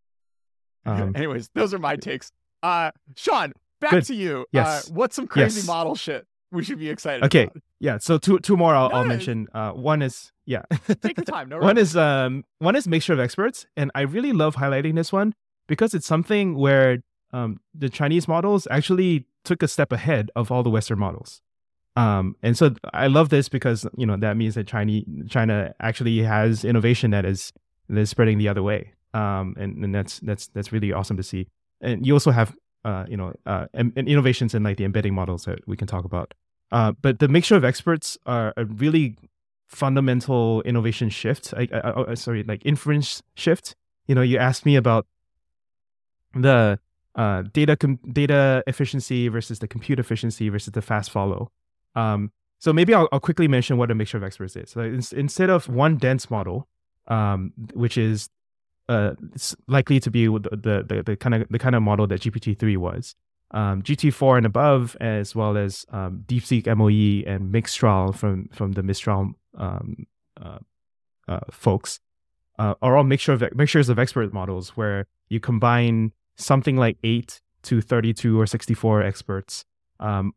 [0.84, 2.32] Um, Anyways, those are my takes.
[2.64, 4.06] Uh, Sean, back good.
[4.06, 4.42] to you.
[4.42, 4.90] Uh, yes.
[4.90, 5.68] Uh, what's some crazy yes.
[5.68, 7.44] model shit we should be excited okay.
[7.44, 7.58] About?
[7.80, 7.98] Yeah.
[7.98, 9.48] So two two more I'll, no, I'll mention.
[9.54, 10.64] Uh, one is yeah.
[11.02, 11.50] Take your time.
[11.50, 15.12] No one is um one is mixture of experts, and I really love highlighting this
[15.12, 15.34] one
[15.68, 17.00] because it's something where
[17.34, 21.42] um the Chinese models actually took a step ahead of all the Western models.
[21.96, 26.20] Um, and so I love this because you know that means that China China actually
[26.20, 27.52] has innovation that is
[27.90, 28.94] that is spreading the other way.
[29.14, 31.48] Um, and, and that's that's that's really awesome to see.
[31.82, 35.14] And you also have uh, you know, uh, and, and, innovations in like the embedding
[35.14, 36.34] models that we can talk about.
[36.72, 39.18] Uh, but the mixture of experts are a really
[39.68, 41.54] fundamental innovation shift.
[41.56, 43.76] I, I, I, sorry, like inference shift.
[44.08, 45.06] You know, you asked me about
[46.34, 46.80] the
[47.16, 51.52] uh, data com- data efficiency versus the compute efficiency versus the fast follow.
[51.96, 54.70] Um, so maybe I'll, I'll, quickly mention what a mixture of experts is.
[54.70, 56.68] So in, instead of one dense model,
[57.08, 58.30] um, which is
[58.90, 59.14] uh,
[59.68, 62.78] likely to be the, the, the, kind of the kind of model that GPT three
[62.78, 63.16] was,
[63.52, 68.84] um, GPT-4 and above, as well as um, DeepSeek MOE and Mixtral from from the
[68.84, 70.08] Mistral um,
[70.42, 70.60] uh,
[71.28, 72.00] uh, folks,
[72.60, 77.42] uh, are all mixture of mixtures of expert models where you combine something like eight
[77.64, 79.66] to 32 or 64 experts
[80.00, 80.34] um,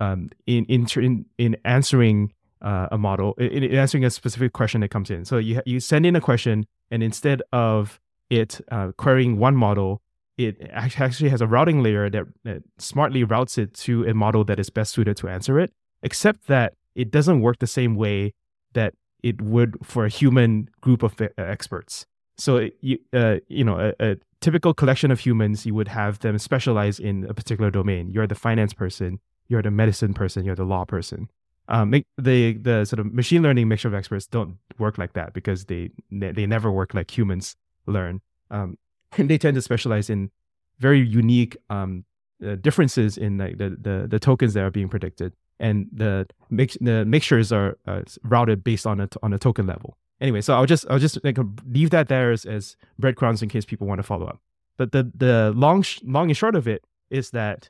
[0.00, 2.32] um, in, in in answering
[2.62, 5.24] uh, a model, in, in, answering a specific question that comes in.
[5.24, 8.00] So you you send in a question, and instead of
[8.30, 10.02] it uh, querying one model,
[10.36, 14.60] it actually has a routing layer that, that, smartly routes it to a model that
[14.60, 18.34] is best suited to answer it, except that it doesn't work the same way
[18.72, 22.06] that it would for a human group of experts.
[22.36, 26.38] So, you, uh, you know, a, a, typical collection of humans, you would have them
[26.38, 28.08] specialize in a particular domain.
[28.08, 31.28] You're the finance person, you're the medicine person, you're the law person.
[31.68, 35.66] Um, the the sort of machine learning mixture of experts don't work like that because
[35.66, 37.56] they they never work like humans
[37.86, 38.20] learn.
[38.50, 38.78] Um,
[39.16, 40.30] and they tend to specialize in
[40.78, 42.04] very unique um,
[42.44, 46.76] uh, differences in like the, the, the tokens that are being predicted, and the mix
[46.80, 49.96] the mixtures are uh, routed based on a on a token level.
[50.20, 53.64] Anyway, so I'll just I'll just like leave that there as, as breadcrumbs in case
[53.64, 54.40] people want to follow up.
[54.76, 57.68] But the the long sh- long and short of it is that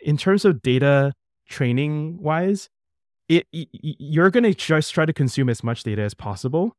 [0.00, 1.12] in terms of data
[1.48, 2.68] training wise,
[3.28, 6.76] it, you're going to just try to consume as much data as possible,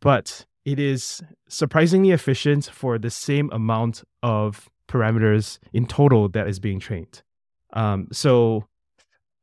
[0.00, 6.58] but it is surprisingly efficient for the same amount of parameters in total that is
[6.58, 7.22] being trained.
[7.72, 8.66] Um, so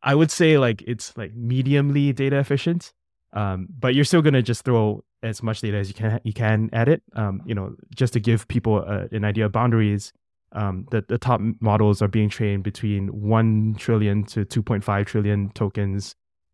[0.01, 2.93] I would say like it's like mediumly data efficient,
[3.33, 6.69] um, but you're still gonna just throw as much data as you can you can
[6.73, 7.01] at it.
[7.13, 10.13] Um, you know, just to give people a, an idea of boundaries.
[10.55, 16.13] Um, the, the top models are being trained between 1 trillion to 2.5 trillion tokens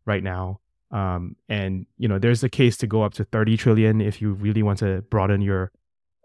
[0.10, 0.60] right now.
[0.91, 4.34] Um, and you know, there's a case to go up to 30 trillion if you
[4.34, 5.72] really want to broaden your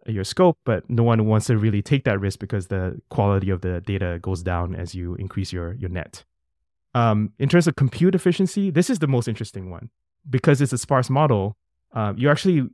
[0.06, 3.60] your scope, but no one wants to really take that risk because the quality of
[3.60, 6.24] the data goes down as you increase your your net.
[6.94, 9.90] Um, in terms of compute efficiency, this is the most interesting one
[10.28, 11.56] because it's a sparse model.
[11.92, 12.68] Uh, you actually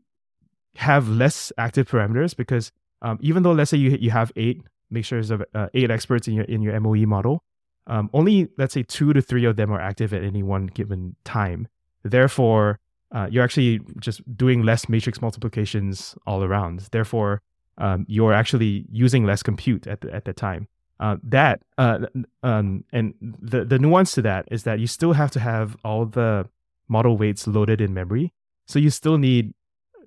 [0.76, 5.30] have less active parameters because um, even though let's say you you have eight mixtures
[5.30, 7.42] of uh, eight experts in your in your MOE model,
[7.90, 11.16] um, only let's say two to three of them are active at any one given
[11.24, 11.68] time.
[12.04, 12.78] Therefore,
[13.12, 16.88] uh, you're actually just doing less matrix multiplications all around.
[16.92, 17.42] Therefore,
[17.78, 20.68] um, you're actually using less compute at the, at the time.
[21.00, 21.98] Uh, that uh,
[22.42, 26.06] um, and the the nuance to that is that you still have to have all
[26.06, 26.46] the
[26.88, 28.32] model weights loaded in memory,
[28.66, 29.52] so you still need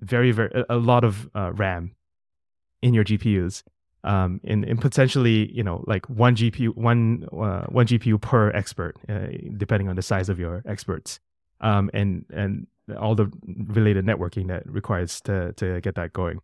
[0.00, 1.96] very very a lot of uh, RAM
[2.80, 3.64] in your GPUs,
[4.04, 8.96] um, and, and potentially you know like one GPU one uh, one GPU per expert,
[9.08, 9.26] uh,
[9.56, 11.18] depending on the size of your experts,
[11.60, 12.66] um, and and
[12.98, 13.30] all the
[13.66, 16.40] related networking that requires to to get that going.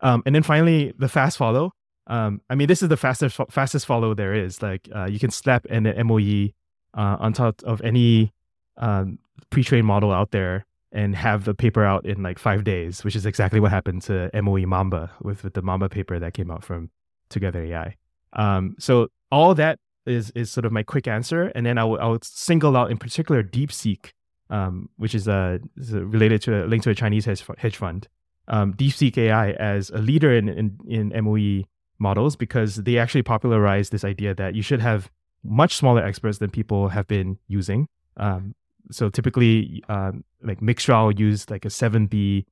[0.00, 1.72] Um, and then finally, the fast follow.
[2.06, 4.60] Um, I mean, this is the fastest fastest follow there is.
[4.60, 6.48] Like, uh, you can slap an MOE
[6.94, 8.32] uh, on top of any
[8.76, 9.18] um,
[9.50, 13.26] pre-trained model out there and have the paper out in like five days, which is
[13.26, 16.90] exactly what happened to MOE Mamba with, with the Mamba paper that came out from
[17.28, 17.96] Together AI.
[18.32, 22.00] Um, so all that is is sort of my quick answer, and then I will
[22.00, 24.10] I would single out in particular DeepSeek,
[24.48, 28.08] um, which is, uh, is related to a link to a Chinese hedge fund.
[28.48, 31.64] Um, DeepSeek AI as a leader in, in, in MOE
[32.00, 35.08] models because they actually popularized this idea that you should have
[35.44, 37.86] much smaller experts than people have been using.
[38.16, 38.54] Um,
[38.90, 42.44] so typically, um, like Mixtral use like a 7B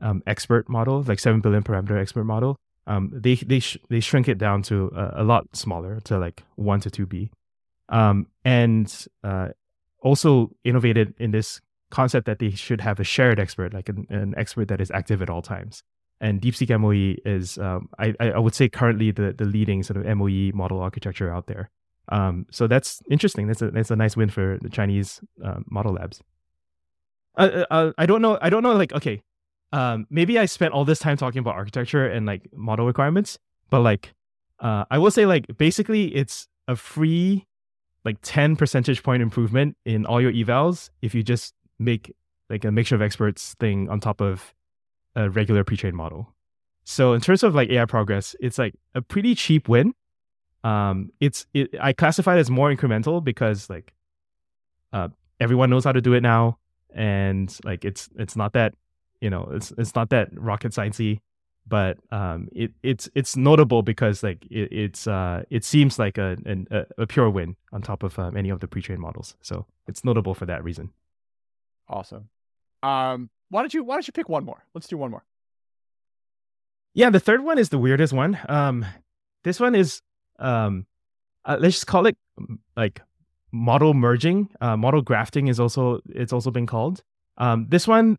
[0.00, 2.56] um, expert model, like 7 billion parameter expert model.
[2.86, 6.42] Um, they they sh- they shrink it down to a, a, lot smaller to like
[6.56, 7.30] 1 to 2B.
[7.88, 9.48] Um, and uh,
[10.02, 11.60] also innovated in this
[11.90, 15.20] concept that they should have a shared expert, like an, an expert that is active
[15.22, 15.82] at all times
[16.20, 20.18] and DeepSeek MOE is, um, I, I would say, currently the, the leading sort of
[20.18, 21.70] MOE model architecture out there.
[22.10, 23.46] Um, so that's interesting.
[23.46, 26.20] That's a that's a nice win for the Chinese uh, model labs.
[27.36, 28.38] Uh, uh, uh, I don't know.
[28.42, 28.74] I don't know.
[28.74, 29.22] Like, okay,
[29.72, 33.38] um, maybe I spent all this time talking about architecture and like model requirements,
[33.70, 34.12] but like,
[34.58, 37.46] uh, I will say like basically it's a free,
[38.04, 42.14] like ten percentage point improvement in all your evals if you just make
[42.50, 44.52] like a mixture of experts thing on top of
[45.14, 46.34] a regular pre-trained model.
[46.84, 49.94] So in terms of like AI progress, it's like a pretty cheap win.
[50.62, 53.92] Um, it's it, I classify it as more incremental because like
[54.92, 55.08] uh,
[55.38, 56.58] everyone knows how to do it now,
[56.94, 58.74] and like it's it's not that
[59.20, 61.20] you know it's it's not that rocket sciencey,
[61.66, 66.36] but um, it it's it's notable because like it, it's uh it seems like a,
[66.44, 69.36] an, a a pure win on top of um, any of the pre-trained models.
[69.40, 70.90] So it's notable for that reason.
[71.88, 72.28] Awesome.
[72.82, 74.64] Um, why don't you why don't you pick one more?
[74.74, 75.24] Let's do one more.
[76.92, 78.38] Yeah, the third one is the weirdest one.
[78.48, 78.84] Um,
[79.44, 80.02] this one is
[80.40, 80.86] um,
[81.44, 82.16] uh, let's just call it
[82.76, 83.00] like
[83.52, 84.48] model merging.
[84.60, 87.02] Uh, model grafting is also it's also been called.
[87.38, 88.18] Um, this one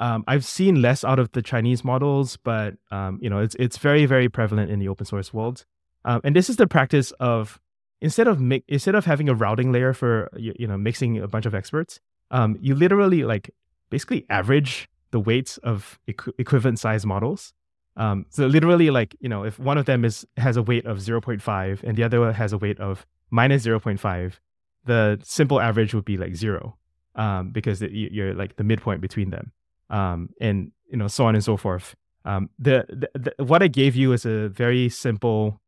[0.00, 3.76] um, I've seen less out of the Chinese models, but um, you know it's it's
[3.76, 5.66] very very prevalent in the open source world.
[6.06, 7.60] Um, and this is the practice of
[8.00, 11.28] instead of mi- instead of having a routing layer for you, you know mixing a
[11.28, 13.50] bunch of experts, um, you literally like
[13.90, 17.52] basically average the weights of equ- equivalent size models.
[18.00, 20.98] Um, so literally, like you know, if one of them is has a weight of
[20.98, 24.38] 0.5 and the other has a weight of minus 0.5,
[24.86, 26.78] the simple average would be like zero,
[27.14, 29.52] um, because it, you're like the midpoint between them,
[29.90, 31.94] um, and you know, so on and so forth.
[32.24, 35.60] Um, the, the, the what I gave you is a very simple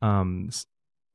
[0.00, 0.48] um,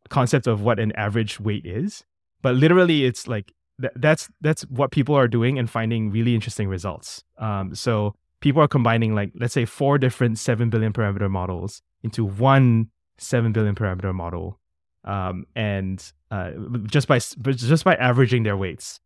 [0.09, 2.03] concept of what an average weight is,
[2.43, 7.23] but literally, it's like that's that's what people are doing and finding really interesting results.
[7.39, 12.25] Um, so people are combining like let's say four different seven billion parameter models into
[12.25, 14.59] one seven billion parameter model,
[15.05, 16.51] um, and uh,
[16.85, 18.99] just by just by averaging their weights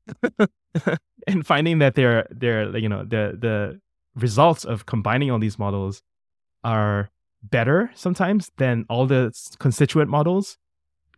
[1.27, 3.79] and finding that they're they're you know the the
[4.15, 6.01] results of combining all these models
[6.63, 7.09] are
[7.43, 10.57] better sometimes than all the constituent models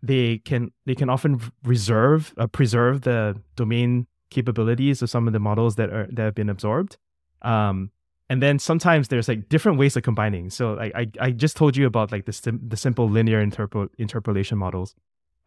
[0.03, 5.39] they can they can often reserve uh, preserve the domain capabilities of some of the
[5.39, 6.97] models that are that have been absorbed.
[7.41, 7.91] Um,
[8.29, 10.49] and then sometimes there's like different ways of combining.
[10.49, 13.89] So like I, I just told you about like the sim- the simple linear interpol-
[13.97, 14.95] interpolation models.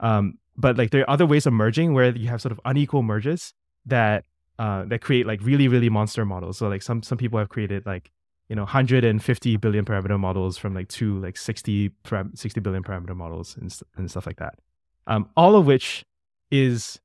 [0.01, 3.03] Um, but like there are other ways of merging where you have sort of unequal
[3.03, 3.53] merges
[3.87, 4.25] that
[4.59, 6.59] uh, that create like really really monster models.
[6.59, 8.11] So like some some people have created like
[8.49, 13.15] you know 150 billion parameter models from like two like 60 param- 60 billion parameter
[13.15, 14.59] models and, and stuff like that.
[15.07, 16.05] Um, all of which
[16.51, 16.99] is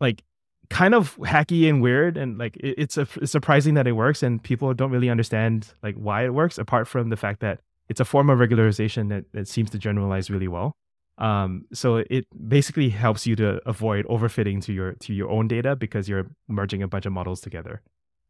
[0.00, 0.22] like
[0.70, 4.22] kind of hacky and weird and like it, it's, a, it's surprising that it works
[4.22, 8.00] and people don't really understand like why it works apart from the fact that it's
[8.00, 10.72] a form of regularization that, that seems to generalize really well.
[11.18, 15.76] Um, so it basically helps you to avoid overfitting to your to your own data
[15.76, 17.82] because you're merging a bunch of models together.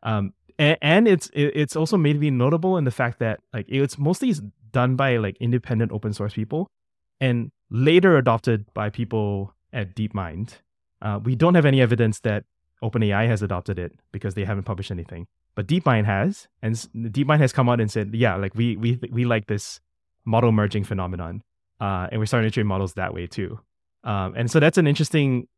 [0.03, 3.67] Um, and, and it's it, it's also made me notable in the fact that like
[3.69, 4.35] it's mostly
[4.73, 6.67] done by like independent open source people
[7.21, 10.55] and later adopted by people at DeepMind
[11.03, 12.45] uh, we don't have any evidence that
[12.83, 15.27] OpenAI has adopted it because they haven't published anything.
[15.55, 19.25] But DeepMind has, and DeepMind has come out and said, yeah, like we we we
[19.25, 19.81] like this
[20.25, 21.43] model merging phenomenon,
[21.81, 23.61] uh, and we're starting to train models that way too.
[24.05, 25.49] Um, and so that's an interesting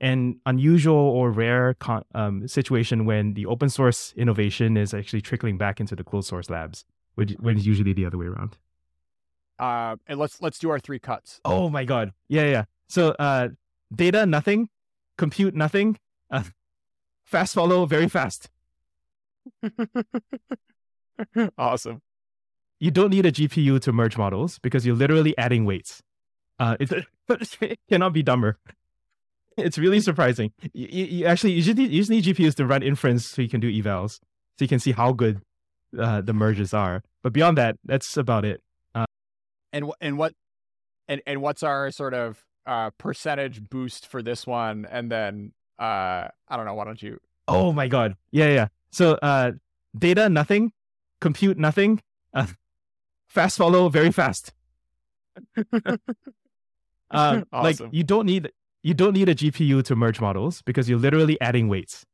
[0.00, 5.56] and unusual or rare con- um, situation when the open source innovation is actually trickling
[5.56, 8.56] back into the closed source labs, which when it's usually the other way around.
[9.58, 11.40] Uh, and let's let's do our three cuts.
[11.44, 12.64] Oh my god, yeah, yeah.
[12.88, 13.48] So uh,
[13.94, 14.68] data nothing,
[15.16, 15.98] compute nothing,
[16.30, 16.44] uh,
[17.24, 18.48] fast follow very fast.
[21.58, 22.00] awesome.
[22.80, 26.02] You don't need a GPU to merge models because you're literally adding weights.
[26.58, 28.58] Uh, it, cannot be dumber.
[29.56, 30.52] It's really surprising.
[30.72, 33.48] You, you actually you just, need, you just need GPUs to run inference so you
[33.48, 34.20] can do evals,
[34.56, 35.40] so you can see how good
[35.98, 37.02] uh, the merges are.
[37.22, 38.62] But beyond that, that's about it.
[38.94, 39.06] Uh,
[39.72, 40.34] and and what
[41.08, 46.28] and and what's our sort of uh, percentage boost for this one, and then uh,
[46.48, 46.74] I don't know.
[46.74, 47.18] Why don't you?
[47.48, 48.14] Oh my god!
[48.30, 48.68] Yeah, yeah.
[48.90, 49.52] So uh,
[49.98, 50.72] data nothing,
[51.20, 52.02] compute nothing,
[52.34, 52.46] uh,
[53.26, 54.52] fast follow very fast.
[55.72, 55.96] uh,
[57.10, 57.46] awesome.
[57.50, 58.52] Like you don't need
[58.82, 62.04] you don't need a GPU to merge models because you're literally adding weights.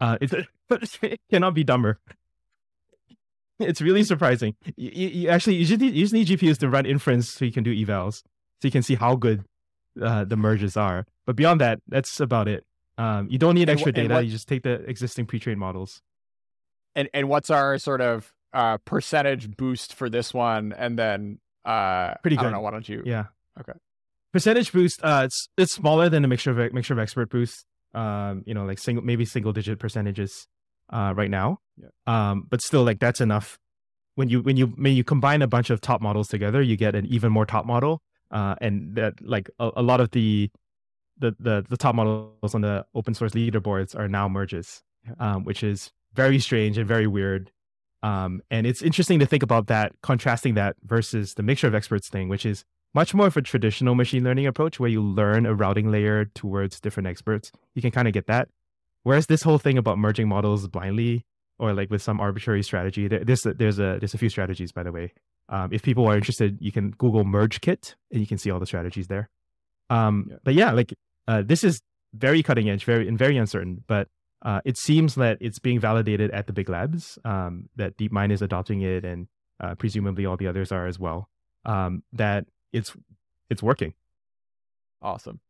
[0.00, 0.32] Uh, it,
[0.70, 1.98] it cannot be dumber.
[3.58, 4.54] It's really surprising.
[4.76, 7.52] You, you, actually you just, need, you just need GPUs to run inference so you
[7.52, 8.22] can do evals,
[8.60, 9.44] so you can see how good
[10.00, 11.06] uh, the merges are.
[11.26, 12.64] But beyond that, that's about it.
[12.98, 14.14] Um, you don't need extra data.
[14.14, 16.00] What, you just take the existing pre-trained models.
[16.94, 20.72] And and what's our sort of uh, percentage boost for this one?
[20.72, 22.40] And then uh, pretty good.
[22.40, 22.60] I don't know.
[22.60, 23.02] Why don't you?
[23.04, 23.24] Yeah.
[23.60, 23.74] Okay.
[24.32, 25.00] Percentage boost.
[25.02, 27.66] Uh, it's it's smaller than a mixture of mixture of expert boost.
[27.94, 30.46] Um, you know, like single maybe single digit percentages.
[30.88, 31.58] Uh, right now.
[31.76, 31.88] Yeah.
[32.06, 33.58] Um, but still, like that's enough.
[34.14, 36.94] When you when you when you combine a bunch of top models together, you get
[36.94, 40.50] an even more top model uh, and that like a, a, lot of the,
[41.18, 44.82] the the the top models on the open source leaderboards are now merges,
[45.18, 47.50] um, which is very strange and very weird.
[48.02, 52.08] Um, and it's interesting to think about that, contrasting that versus the mixture of experts
[52.08, 52.64] thing, which is
[52.94, 56.80] much more of a traditional machine learning approach where you learn a routing layer towards
[56.80, 57.52] different experts.
[57.74, 58.48] You can kind of get that.
[59.02, 61.24] Whereas this whole thing about merging models blindly
[61.58, 64.92] or like with some arbitrary strategy, there's there's a there's a few strategies by the
[64.92, 65.12] way
[65.48, 68.58] um, if people are interested, you can Google Merge Kit and you can see all
[68.58, 69.30] the strategies there.
[69.90, 70.36] Um, yeah.
[70.42, 70.94] But yeah, like
[71.28, 71.80] uh, this is
[72.14, 73.84] very cutting edge, very and very uncertain.
[73.86, 74.08] But
[74.42, 77.18] uh, it seems that it's being validated at the big labs.
[77.24, 79.28] Um, that DeepMind is adopting it, and
[79.60, 81.28] uh, presumably all the others are as well.
[81.64, 82.96] Um, that it's
[83.48, 83.94] it's working.
[85.00, 85.40] Awesome.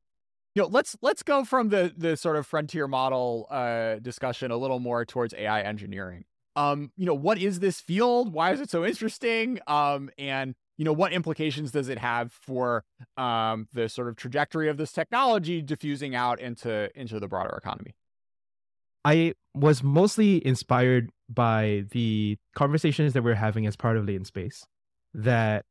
[0.54, 4.56] You know, let's let's go from the the sort of frontier model uh, discussion a
[4.56, 6.24] little more towards AI engineering
[6.56, 8.32] um, you know, what is this field?
[8.32, 9.60] Why is it so interesting?
[9.66, 12.84] Um, and you know, what implications does it have for
[13.16, 17.94] um, the sort of trajectory of this technology diffusing out into into the broader economy?
[19.04, 24.66] I was mostly inspired by the conversations that we're having as part of Latent Space.
[25.14, 25.64] That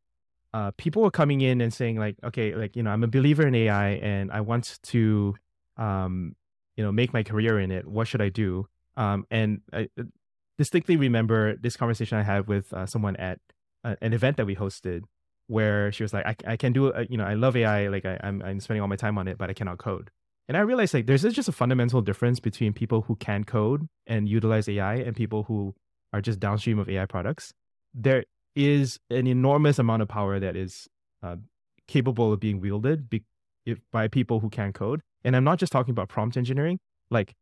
[0.54, 3.46] uh, people were coming in and saying like, okay, like you know, I'm a believer
[3.46, 5.36] in AI and I want to,
[5.78, 6.36] um,
[6.78, 7.88] you know, make my career in it.
[7.88, 8.68] What should I do?
[8.98, 9.90] Um, and I,
[10.58, 13.40] distinctly remember this conversation I had with uh, someone at
[13.84, 15.04] uh, an event that we hosted
[15.48, 17.88] where she was like, I, I can do, uh, you know, I love AI.
[17.88, 20.10] Like I, I'm, I'm spending all my time on it, but I cannot code.
[20.48, 24.30] And I realized like there's just a fundamental difference between people who can code and
[24.30, 25.76] utilize AI and people who
[26.14, 27.54] are just downstream of AI products.
[27.94, 28.26] There
[28.56, 30.88] is an enormous amount of power that is
[31.24, 31.38] uh,
[31.88, 33.26] capable of being wielded be-
[33.66, 35.02] if, by people who can code.
[35.24, 36.80] And I'm not just talking about prompt engineering.
[37.10, 37.36] Like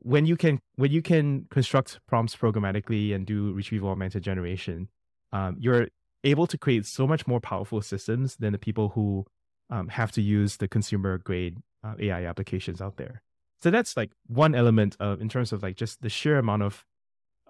[0.00, 4.88] when you can when you can construct prompts programmatically and do retrieval augmented generation,
[5.32, 5.88] um, you're
[6.24, 9.26] able to create so much more powerful systems than the people who
[9.70, 13.22] um, have to use the consumer grade uh, AI applications out there.
[13.60, 16.84] So that's like one element of in terms of like just the sheer amount of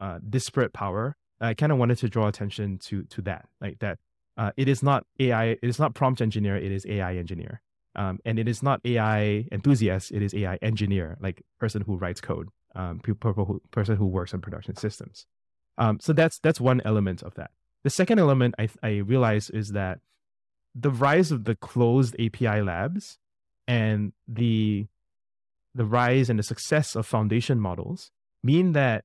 [0.01, 3.99] uh, disparate power, I kind of wanted to draw attention to to that, like that.
[4.37, 5.45] Uh, it is not AI.
[5.47, 6.57] It is not prompt engineer.
[6.57, 7.61] It is AI engineer,
[7.95, 10.12] um, and it is not AI enthusiast.
[10.12, 14.32] It is AI engineer, like person who writes code, um, people who, person who works
[14.32, 15.26] on production systems.
[15.78, 17.51] Um, so that's that's one element of that.
[17.84, 20.01] The second element I I realize is that
[20.74, 23.18] the rise of the closed API labs
[23.66, 24.86] and the
[25.74, 28.11] the rise and the success of foundation models
[28.43, 29.05] mean that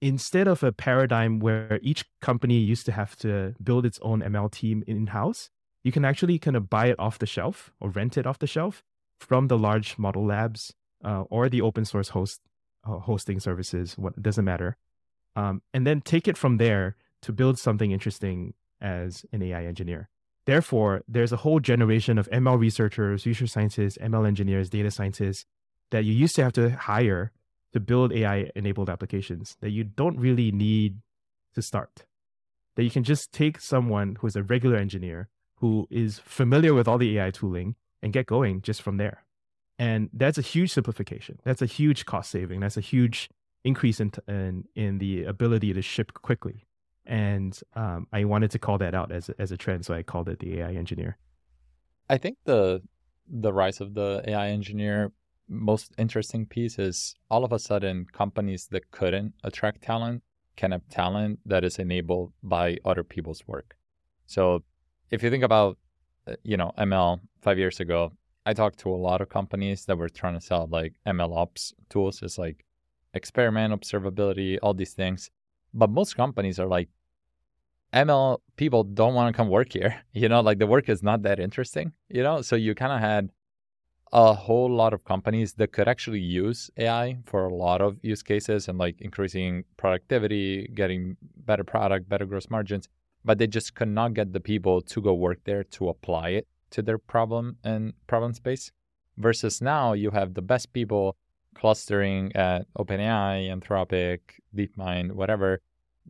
[0.00, 4.50] instead of a paradigm where each company used to have to build its own ML
[4.50, 5.50] team in house,
[5.82, 8.46] you can actually kind of buy it off the shelf or rent it off the
[8.46, 8.82] shelf
[9.18, 10.74] from the large model labs
[11.04, 12.40] uh, or the open source host
[12.84, 13.96] uh, hosting services.
[13.96, 14.76] What doesn't matter,
[15.36, 20.08] um, and then take it from there to build something interesting as an AI engineer.
[20.44, 25.44] Therefore, there's a whole generation of ML researchers, research scientists, ML engineers, data scientists
[25.90, 27.30] that you used to have to hire
[27.72, 30.98] to build AI enabled applications that you don't really need
[31.54, 32.04] to start.
[32.74, 35.28] That you can just take someone who's a regular engineer
[35.62, 39.24] who is familiar with all the AI tooling and get going just from there.
[39.78, 41.38] And that's a huge simplification.
[41.44, 42.58] That's a huge cost saving.
[42.58, 43.30] That's a huge
[43.62, 46.66] increase in, in, in the ability to ship quickly.
[47.06, 49.86] And um, I wanted to call that out as, as a trend.
[49.86, 51.16] So I called it the AI engineer.
[52.10, 52.82] I think the
[53.30, 55.12] the rise of the AI engineer
[55.48, 60.22] most interesting piece is all of a sudden companies that couldn't attract talent
[60.56, 63.76] can have talent that is enabled by other people's work.
[64.26, 64.64] So
[65.12, 65.78] if you think about
[66.26, 68.12] uh, you know ML 5 years ago,
[68.44, 71.72] I talked to a lot of companies that were trying to sell like ML ops
[71.88, 72.22] tools.
[72.22, 72.64] It's like
[73.14, 75.30] experiment observability, all these things.
[75.74, 76.88] But most companies are like
[77.92, 80.02] ML people don't want to come work here.
[80.12, 82.42] You know, like the work is not that interesting, you know?
[82.42, 83.30] So you kind of had
[84.12, 88.22] a whole lot of companies that could actually use AI for a lot of use
[88.22, 92.88] cases and like increasing productivity, getting better product, better gross margins,
[93.24, 96.46] but they just could not get the people to go work there to apply it
[96.70, 98.72] to their problem and problem space.
[99.16, 101.16] Versus now you have the best people
[101.54, 104.20] clustering at OpenAI, Anthropic,
[104.56, 105.60] DeepMind, whatever.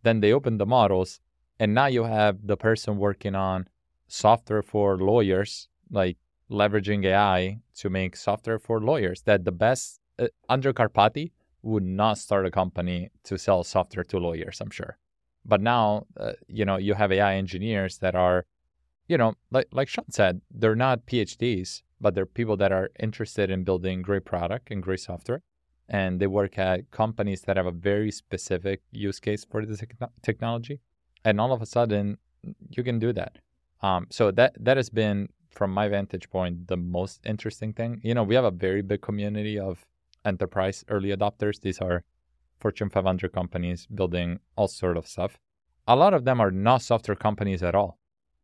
[0.03, 1.21] Then they open the models,
[1.59, 3.69] and now you have the person working on
[4.07, 6.17] software for lawyers, like
[6.51, 9.23] leveraging AI to make software for lawyers.
[9.23, 11.33] That the best uh, Andrej Karpathy
[11.63, 14.97] would not start a company to sell software to lawyers, I'm sure.
[15.45, 18.47] But now, uh, you know, you have AI engineers that are,
[19.09, 23.51] you know, like like Shawn said, they're not PhDs, but they're people that are interested
[23.51, 25.43] in building great product and great software,
[25.89, 29.83] and they work at companies that have a very specific use case for this
[30.23, 30.81] technology,
[31.25, 32.19] and all of a sudden,
[32.71, 33.39] you can do that.
[33.83, 38.01] Um, so that that has been from my vantage point, the most interesting thing.
[38.03, 39.85] You know, we have a very big community of
[40.25, 41.61] enterprise early adopters.
[41.61, 42.05] These are
[42.63, 45.39] Fortune 500 companies building all sort of stuff.
[45.89, 47.99] A lot of them are not software companies at all,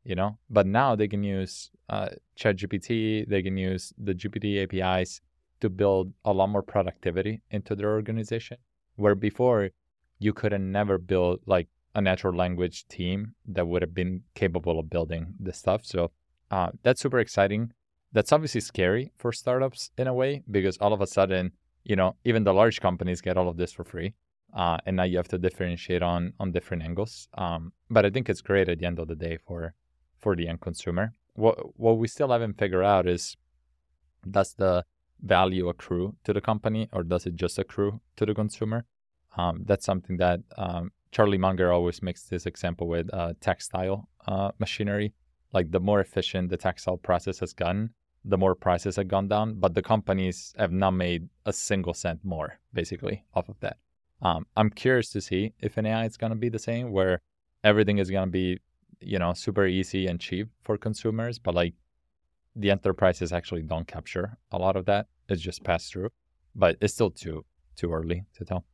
[0.04, 5.20] you know, but now they can use uh, ChatGPT, they can use the GPT APIs
[5.60, 8.58] to build a lot more productivity into their organization.
[8.96, 9.70] Where before
[10.18, 14.78] you could have never built like a natural language team that would have been capable
[14.78, 15.84] of building this stuff.
[15.84, 16.10] So
[16.50, 17.72] uh, that's super exciting.
[18.12, 21.52] That's obviously scary for startups in a way because all of a sudden,
[21.88, 24.14] you know, even the large companies get all of this for free,
[24.54, 27.28] uh, and now you have to differentiate on on different angles.
[27.34, 29.74] Um, but I think it's great at the end of the day for
[30.18, 31.14] for the end consumer.
[31.34, 33.36] What what we still haven't figured out is
[34.30, 34.84] does the
[35.20, 38.84] value accrue to the company or does it just accrue to the consumer?
[39.36, 44.50] Um, that's something that um, Charlie Munger always makes this example with uh, textile uh,
[44.58, 45.12] machinery
[45.52, 47.90] like the more efficient the textile process has gotten,
[48.24, 52.24] the more prices have gone down, but the companies have not made a single cent
[52.24, 53.78] more, basically, off of that.
[54.20, 57.20] Um, I'm curious to see if an AI is going to be the same, where
[57.62, 58.58] everything is going to be,
[59.00, 61.74] you know, super easy and cheap for consumers, but like
[62.56, 65.06] the enterprises actually don't capture a lot of that.
[65.28, 66.10] It's just passed through,
[66.54, 67.44] but it's still too
[67.76, 68.64] too early to tell.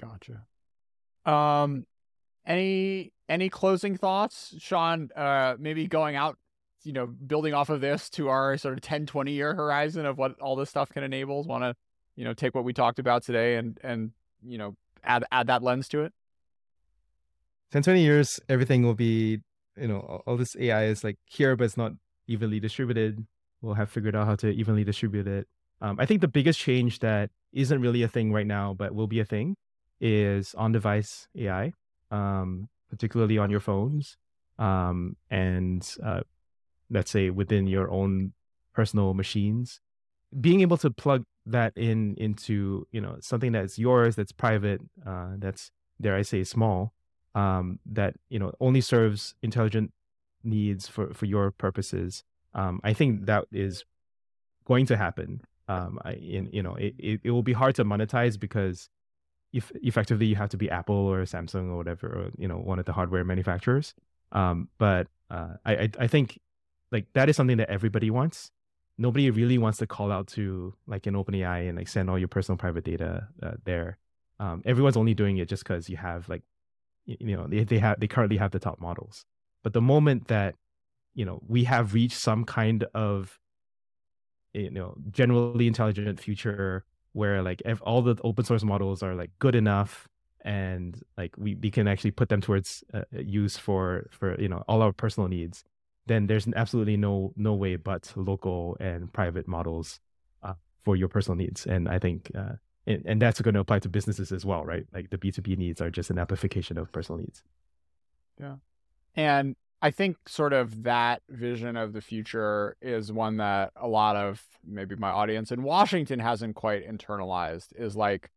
[0.00, 0.44] Gotcha.
[1.24, 1.86] Um,
[2.46, 5.08] any any closing thoughts, Shawn?
[5.16, 6.36] Uh, maybe going out,
[6.84, 10.18] you know, building off of this to our sort of 10, 20 year horizon of
[10.18, 11.42] what all this stuff can enable.
[11.44, 11.74] Want to,
[12.16, 14.12] you know, take what we talked about today and and
[14.42, 16.12] you know add add that lens to it.
[17.72, 19.40] 10, 20 years, everything will be,
[19.76, 21.92] you know, all this AI is like here, but it's not
[22.28, 23.26] evenly distributed.
[23.62, 25.48] We'll have figured out how to evenly distribute it.
[25.80, 29.08] Um, I think the biggest change that isn't really a thing right now, but will
[29.08, 29.56] be a thing,
[30.00, 31.72] is on-device AI
[32.14, 34.16] um, particularly on your phones,
[34.58, 36.20] um, and uh,
[36.90, 38.32] let's say within your own
[38.72, 39.80] personal machines.
[40.40, 45.34] Being able to plug that in into you know something that's yours, that's private, uh,
[45.38, 45.70] that's
[46.00, 46.92] dare I say, small,
[47.34, 49.92] um, that you know only serves intelligent
[50.42, 52.24] needs for for your purposes,
[52.54, 53.84] um, I think that is
[54.64, 55.40] going to happen.
[55.68, 58.90] Um, I, in, you know, it, it, it will be hard to monetize because
[59.52, 62.78] if effectively you have to be Apple or Samsung or whatever, or you know, one
[62.78, 63.94] of the hardware manufacturers.
[64.32, 66.38] Um, but uh, I, I I think
[66.92, 68.50] like that is something that everybody wants.
[68.96, 72.28] Nobody really wants to call out to like an OpenAI and like send all your
[72.28, 73.98] personal private data uh, there.
[74.38, 76.42] Um, everyone's only doing it just because you have like
[77.06, 79.24] you know they, they have they currently have the top models
[79.62, 80.54] but the moment that
[81.14, 83.38] you know we have reached some kind of
[84.52, 89.30] you know generally intelligent future where like if all the open source models are like
[89.38, 90.08] good enough
[90.44, 94.62] and like we, we can actually put them towards uh, use for for you know
[94.68, 95.64] all our personal needs
[96.06, 100.00] then there's absolutely no no way but local and private models
[100.42, 101.66] uh, for your personal needs.
[101.66, 102.54] And i think uh,
[102.86, 104.86] and, and that's going to apply to businesses as well right?
[104.92, 107.42] Like the b2b needs are just an amplification of personal needs.
[108.40, 108.56] Yeah.
[109.16, 114.16] And I think sort of that vision of the future is one that a lot
[114.16, 118.30] of maybe my audience in Washington hasn't quite internalized is like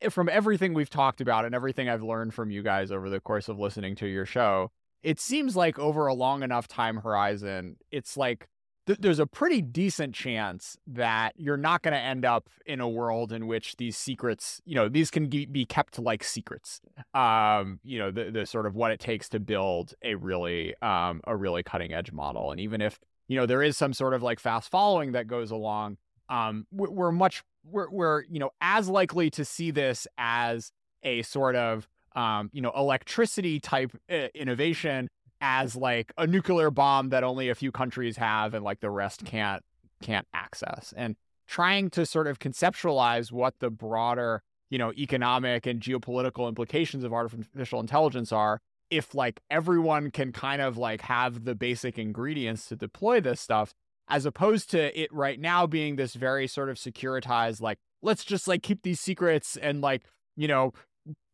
[0.00, 3.18] eh, from everything we've talked about and everything I've learned from you guys over the
[3.18, 4.70] course of listening to your show,
[5.02, 8.48] it seems like over a long enough time horizon, it's like
[8.86, 12.88] th- there's a pretty decent chance that you're not going to end up in a
[12.88, 16.80] world in which these secrets, you know, these can be kept like secrets.
[17.14, 21.20] Um, you know, the the sort of what it takes to build a really um
[21.24, 22.98] a really cutting edge model, and even if
[23.28, 25.98] you know there is some sort of like fast following that goes along,
[26.28, 30.72] um, we're, we're much we're we're you know as likely to see this as
[31.02, 31.86] a sort of
[32.18, 35.08] um, you know, electricity type uh, innovation
[35.40, 39.24] as like a nuclear bomb that only a few countries have and like the rest
[39.24, 39.62] can't
[40.02, 40.92] can't access.
[40.96, 41.14] And
[41.46, 47.12] trying to sort of conceptualize what the broader you know economic and geopolitical implications of
[47.12, 52.76] artificial intelligence are if like everyone can kind of like have the basic ingredients to
[52.76, 53.72] deploy this stuff
[54.08, 58.48] as opposed to it right now being this very sort of securitized like let's just
[58.48, 60.02] like keep these secrets and like
[60.36, 60.72] you know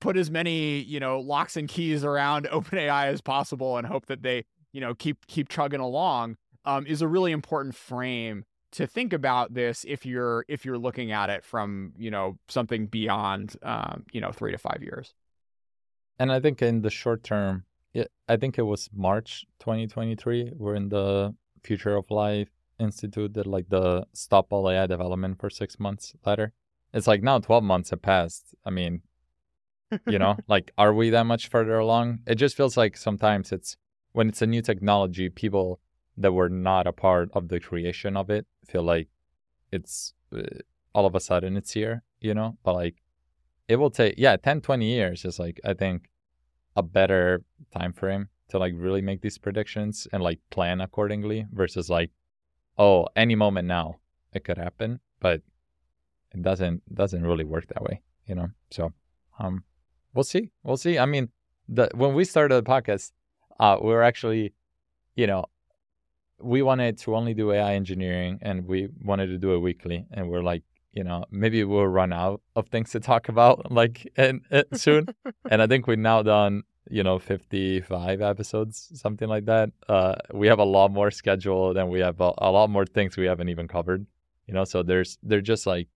[0.01, 4.23] put as many you know locks and keys around OpenAI as possible and hope that
[4.23, 9.13] they you know keep keep chugging along um, is a really important frame to think
[9.13, 14.05] about this if you're if you're looking at it from you know something beyond um,
[14.13, 15.15] you know three to five years.
[16.19, 20.53] And I think in the short term, it, I think it was March 2023.
[20.57, 25.49] We're in the Future of Life Institute did like the stop all AI development for
[25.51, 26.53] six months letter.
[26.93, 28.55] It's like now 12 months have passed.
[28.65, 29.03] I mean,
[30.07, 32.21] you know like are we that much further along?
[32.27, 33.77] It just feels like sometimes it's
[34.13, 35.81] when it's a new technology people
[36.17, 39.09] that were not a part of the creation of it feel like
[39.73, 40.43] it's uh,
[40.95, 42.57] all of a sudden it's here you know?
[42.65, 42.97] But like
[43.69, 46.11] it will take yeah 10 20 years is like i think
[46.77, 47.43] a better
[47.73, 52.11] time frame to like really make these predictions and like plan accordingly versus like
[52.79, 53.97] oh any moment now
[54.33, 55.41] it could happen but
[56.33, 58.49] it doesn't doesn't really work that way you know?
[58.71, 58.93] So
[59.39, 59.65] um
[60.15, 60.51] we'll see.
[60.63, 60.99] We'll see.
[60.99, 61.29] I mean,
[61.69, 63.13] the when we started the podcast,
[63.59, 64.55] uh, we were actually,
[65.17, 65.47] you know,
[66.41, 70.07] we wanted to only do AI engineering and we wanted to do it weekly.
[70.13, 70.63] And we're like,
[70.93, 75.07] you know, maybe we'll run out of things to talk about like and, and soon.
[75.51, 79.71] and I think we've now done, you know, 55 episodes, something like that.
[79.89, 83.17] Uh, we have a lot more scheduled and we have a, a lot more things
[83.17, 84.07] we haven't even covered,
[84.47, 85.89] you know, so there's, there's just like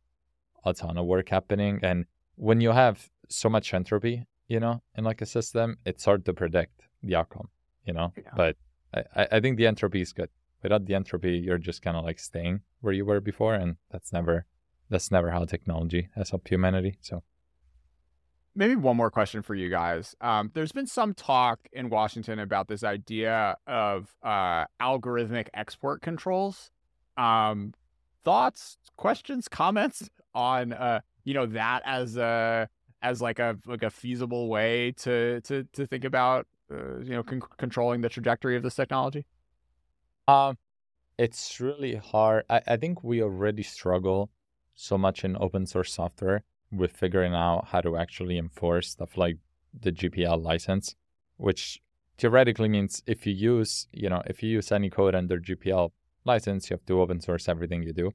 [0.64, 1.80] a ton of work happening.
[1.82, 6.24] And when you have so much entropy, you know, in like a system, it's hard
[6.26, 7.48] to predict the outcome,
[7.84, 8.12] you know.
[8.16, 8.30] Yeah.
[8.36, 8.56] But
[8.94, 10.30] I, I think the entropy is good.
[10.62, 14.12] Without the entropy, you're just kind of like staying where you were before, and that's
[14.12, 14.46] never
[14.90, 16.98] that's never how technology has helped humanity.
[17.00, 17.22] So
[18.54, 20.16] maybe one more question for you guys.
[20.20, 26.70] Um, there's been some talk in Washington about this idea of uh, algorithmic export controls.
[27.16, 27.72] Um,
[28.24, 32.68] thoughts, questions, comments on uh, you know that as a
[33.02, 37.22] as like a like a feasible way to to to think about uh, you know
[37.22, 39.24] con- controlling the trajectory of this technology?
[40.26, 40.58] Um,
[41.16, 42.44] it's really hard.
[42.50, 44.30] I, I think we already struggle
[44.74, 49.38] so much in open source software with figuring out how to actually enforce stuff like
[49.78, 50.94] the GPL license,
[51.36, 51.80] which
[52.18, 55.90] theoretically means if you use, you know, if you use any code under GPL
[56.24, 58.12] license, you have to open source everything you do.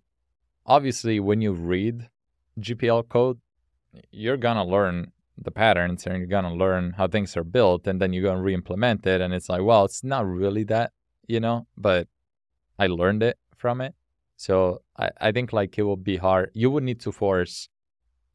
[0.65, 2.09] Obviously, when you read
[2.59, 3.39] GPL code,
[4.11, 8.13] you're gonna learn the patterns and you're gonna learn how things are built and then
[8.13, 10.91] you're gonna re-implement it and it's like well it's not really that
[11.27, 12.07] you know but
[12.77, 13.95] i learned it from it
[14.35, 17.69] so i, I think like it will be hard you would need to force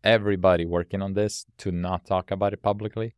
[0.05, 3.15] everybody working on this to not talk about it publicly.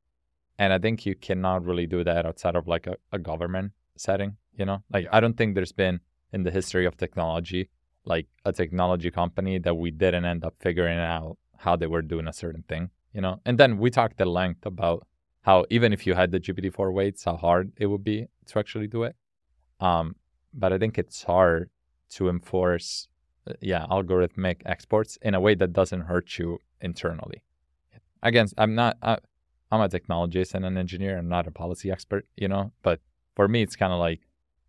[0.59, 4.37] And I think you cannot really do that outside of like a, a government setting,
[4.55, 4.83] you know?
[4.93, 6.01] Like I don't think there's been
[6.33, 7.71] in the history of technology
[8.07, 12.27] like a technology company that we didn't end up figuring out how they were doing
[12.27, 13.41] a certain thing, you know?
[13.45, 15.07] And then we talked at length about
[15.43, 18.87] how even if you had the GPT-4 weights, how hard it would be to actually
[18.87, 19.17] do it.
[19.79, 20.17] Um,
[20.53, 21.71] but I think it's hard
[22.11, 23.09] to enforce,
[23.47, 27.43] uh, yeah, algorithmic exports in a way that doesn't hurt you internally.
[28.23, 29.19] Again, I'm not, I,
[29.71, 31.17] I'm a technologist and an engineer.
[31.17, 32.73] I'm not a policy expert, you know.
[32.83, 33.01] But
[33.37, 34.21] for me, it's kind of like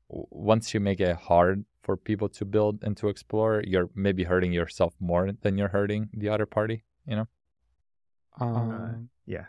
[0.07, 4.51] once you make it hard for people to build and to explore, you're maybe hurting
[4.51, 7.27] yourself more than you're hurting the other party, you know.
[8.39, 9.45] Um, uh, yeah.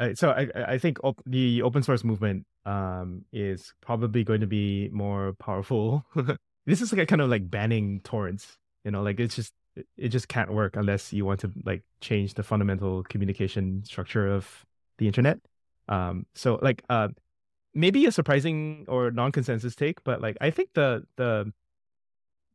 [0.00, 4.46] Uh, so I I think op- the open source movement um is probably going to
[4.46, 6.04] be more powerful.
[6.66, 9.52] this is like a kind of like banning torrents, you know, like it's just
[9.96, 14.64] it just can't work unless you want to like change the fundamental communication structure of
[14.98, 15.38] the internet.
[15.88, 17.08] Um, so like uh,
[17.74, 21.52] maybe a surprising or non-consensus take, but like I think the the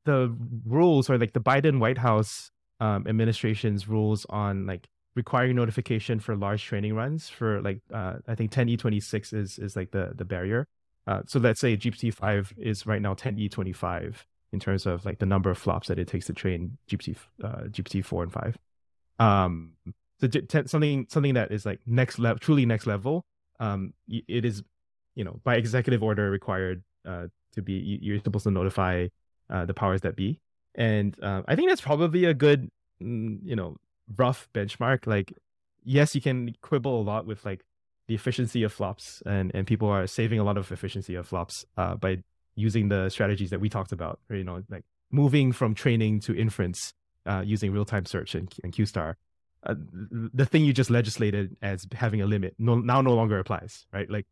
[0.08, 0.34] the
[0.66, 6.36] rules or like the Biden White House um, administration's rules on like requiring notification for
[6.36, 10.68] large training runs for like uh, I think 10e26 is is like the the barrier.
[11.06, 14.16] Uh, so let's say GPT five is right now 10e25
[14.54, 17.64] in terms of like the number of flops that it takes to train GPT uh,
[17.70, 18.58] GPT four and five.
[19.20, 19.74] Um,
[20.22, 20.28] so
[20.66, 23.26] something something that is like next level, truly next level.
[23.60, 24.64] Um, it is,
[25.16, 28.00] you know, by executive order required uh, to be.
[28.02, 29.08] You're supposed to notify
[29.50, 30.40] uh, the powers that be,
[30.76, 32.70] and uh, I think that's probably a good,
[33.02, 33.78] mm, you know,
[34.16, 35.08] rough benchmark.
[35.08, 35.34] Like,
[35.84, 37.64] yes, you can quibble a lot with like
[38.08, 41.66] the efficiency of flops, and and people are saving a lot of efficiency of flops
[41.78, 42.24] uh, by
[42.56, 44.20] using the strategies that we talked about.
[44.30, 46.94] You know, like moving from training to inference
[47.26, 49.16] uh, using real time search and, and QStar
[49.68, 49.76] uh,
[50.34, 54.10] the thing you just legislated as having a limit no, now no longer applies, right?
[54.10, 54.26] Like,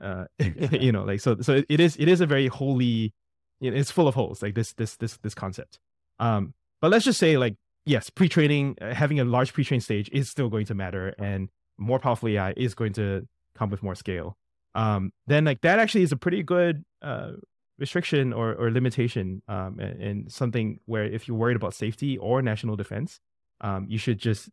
[0.00, 3.12] uh, you know, like so so it is it is a very holy,
[3.60, 5.78] it's full of holes like this this this this concept.
[6.18, 7.56] Um, but let's just say like
[7.86, 11.98] yes, pre-training, uh, having a large pre-train stage is still going to matter, and more
[11.98, 13.26] powerful AI is going to
[13.56, 14.36] come with more scale.
[14.74, 17.32] Um, then like that actually is a pretty good uh,
[17.78, 22.42] restriction or, or limitation um, and, and, something where if you're worried about safety or
[22.42, 23.18] national defense,
[23.62, 24.50] um, you should just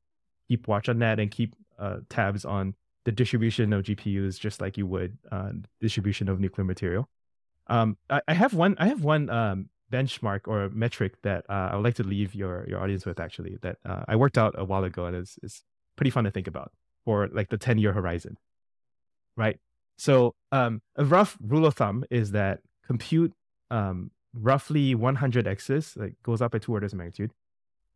[0.48, 2.74] keep watch on that and keep uh, tabs on
[3.04, 5.50] the distribution of GPUs, just like you would uh,
[5.82, 7.10] distribution of nuclear material.
[7.68, 8.76] Um, I, I, have one.
[8.78, 12.66] I have one um, benchmark or metric that uh, I would like to leave your
[12.68, 13.20] your audience with.
[13.20, 15.64] Actually, that uh, I worked out a while ago, and it's, it's
[15.96, 16.72] pretty fun to think about
[17.06, 18.38] for like the ten year horizon.
[19.38, 19.60] Right.
[19.98, 23.34] So um, a rough rule of thumb is that compute
[23.72, 27.32] um, roughly 100 x's, like goes up by two orders of magnitude,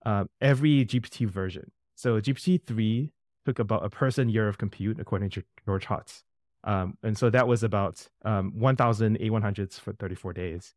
[0.06, 1.72] uh, every GPT version.
[1.95, 3.11] So GPT three
[3.45, 6.23] took about a person year of compute according to George Hotz.
[6.68, 10.76] Um, and so that was about um, 1,000 A100s for 34 days.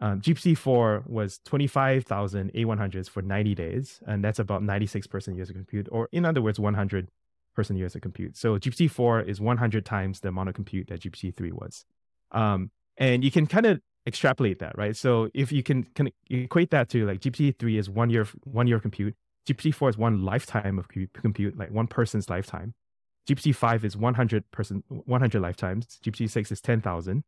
[0.00, 5.56] Um, GPT-4 was 25,000 A100s for 90 days, and that's about 96 person years of
[5.56, 7.08] compute, or in other words, 100
[7.54, 8.36] person years of compute.
[8.36, 11.84] So GPT-4 is 100 times the amount of compute that GPT-3 was.
[12.32, 14.96] Um, and you can kind of extrapolate that, right?
[14.96, 18.76] So if you can, can equate that to like GPT-3 is one year one year
[18.76, 19.14] of compute,
[19.48, 22.74] GPT-4 is one lifetime of compute, like one person's lifetime.
[23.28, 25.98] GPT-5 is 100 person, 100 lifetimes.
[26.04, 27.24] GPT-6 is 10,000.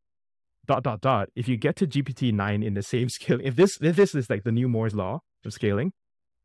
[0.66, 1.30] Dot dot dot.
[1.34, 4.44] If you get to GPT-9 in the same scale, if this if this is like
[4.44, 5.92] the new Moore's law of scaling,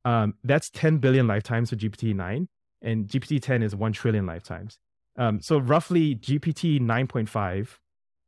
[0.03, 2.47] um, that's 10 billion lifetimes for GPT-9,
[2.81, 4.79] and GPT-10 is 1 trillion lifetimes.
[5.17, 7.77] Um, so roughly GPT 9.5.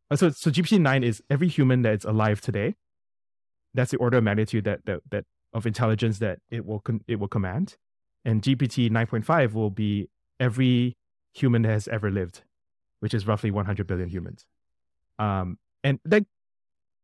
[0.09, 2.75] Uh, so so GPT 9 is every human that's alive today.
[3.73, 7.27] That's the order of magnitude that that that of intelligence that it will it will
[7.27, 7.77] command,
[8.25, 10.09] and GPT 9.5 will be
[10.39, 10.97] every
[11.37, 12.41] human has ever lived,
[12.99, 14.45] which is roughly 100 billion humans.
[15.19, 16.25] Um, and that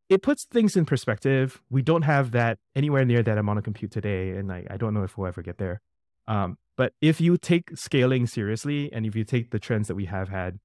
[0.10, 1.62] it puts things in perspective.
[1.70, 4.94] We don't have that anywhere near that amount of compute today, and I, I don't
[4.94, 5.82] know if we'll ever get there.
[6.28, 10.06] Um, but if you take scaling seriously, and if you take the trends that we
[10.06, 10.60] have had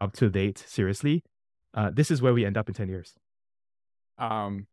[0.00, 1.24] up to date seriously,
[1.74, 3.14] uh, this is where we end up in 10 years.
[4.18, 4.66] Um,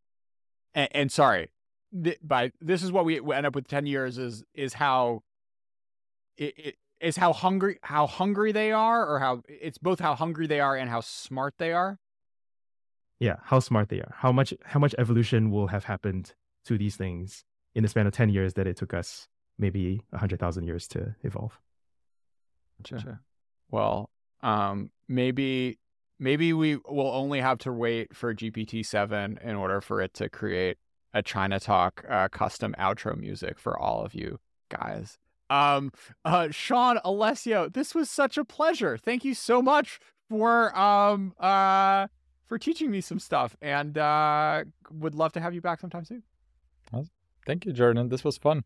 [0.73, 1.49] and, and sorry,
[2.03, 5.23] th- by this is what we end up with 10 years is is how
[6.37, 10.47] it, it is how hungry how hungry they are or how it's both how hungry
[10.47, 11.99] they are and how smart they are
[13.19, 16.33] yeah how smart they are how much how much evolution will have happened
[16.65, 17.43] to these things
[17.75, 19.27] in the span of 10 years that it took us
[19.59, 21.59] maybe 100,000 years to evolve
[22.89, 23.19] gotcha.
[23.69, 24.09] well
[24.41, 25.77] um maybe
[26.19, 30.77] maybe we will only have to wait for GPT-7 in order for it to create
[31.13, 34.39] a ChinaTalk uh, custom outro music for all of you
[34.69, 35.17] guys.
[35.49, 35.91] Um,
[36.25, 38.97] uh, Shawn, Alessio, this was such a pleasure.
[38.97, 39.99] Thank you so much
[40.29, 42.07] for um uh
[42.45, 46.23] for teaching me some stuff, and uh, would love to have you back sometime soon.
[47.45, 48.09] Thank you, Jordan.
[48.09, 48.63] This was fun.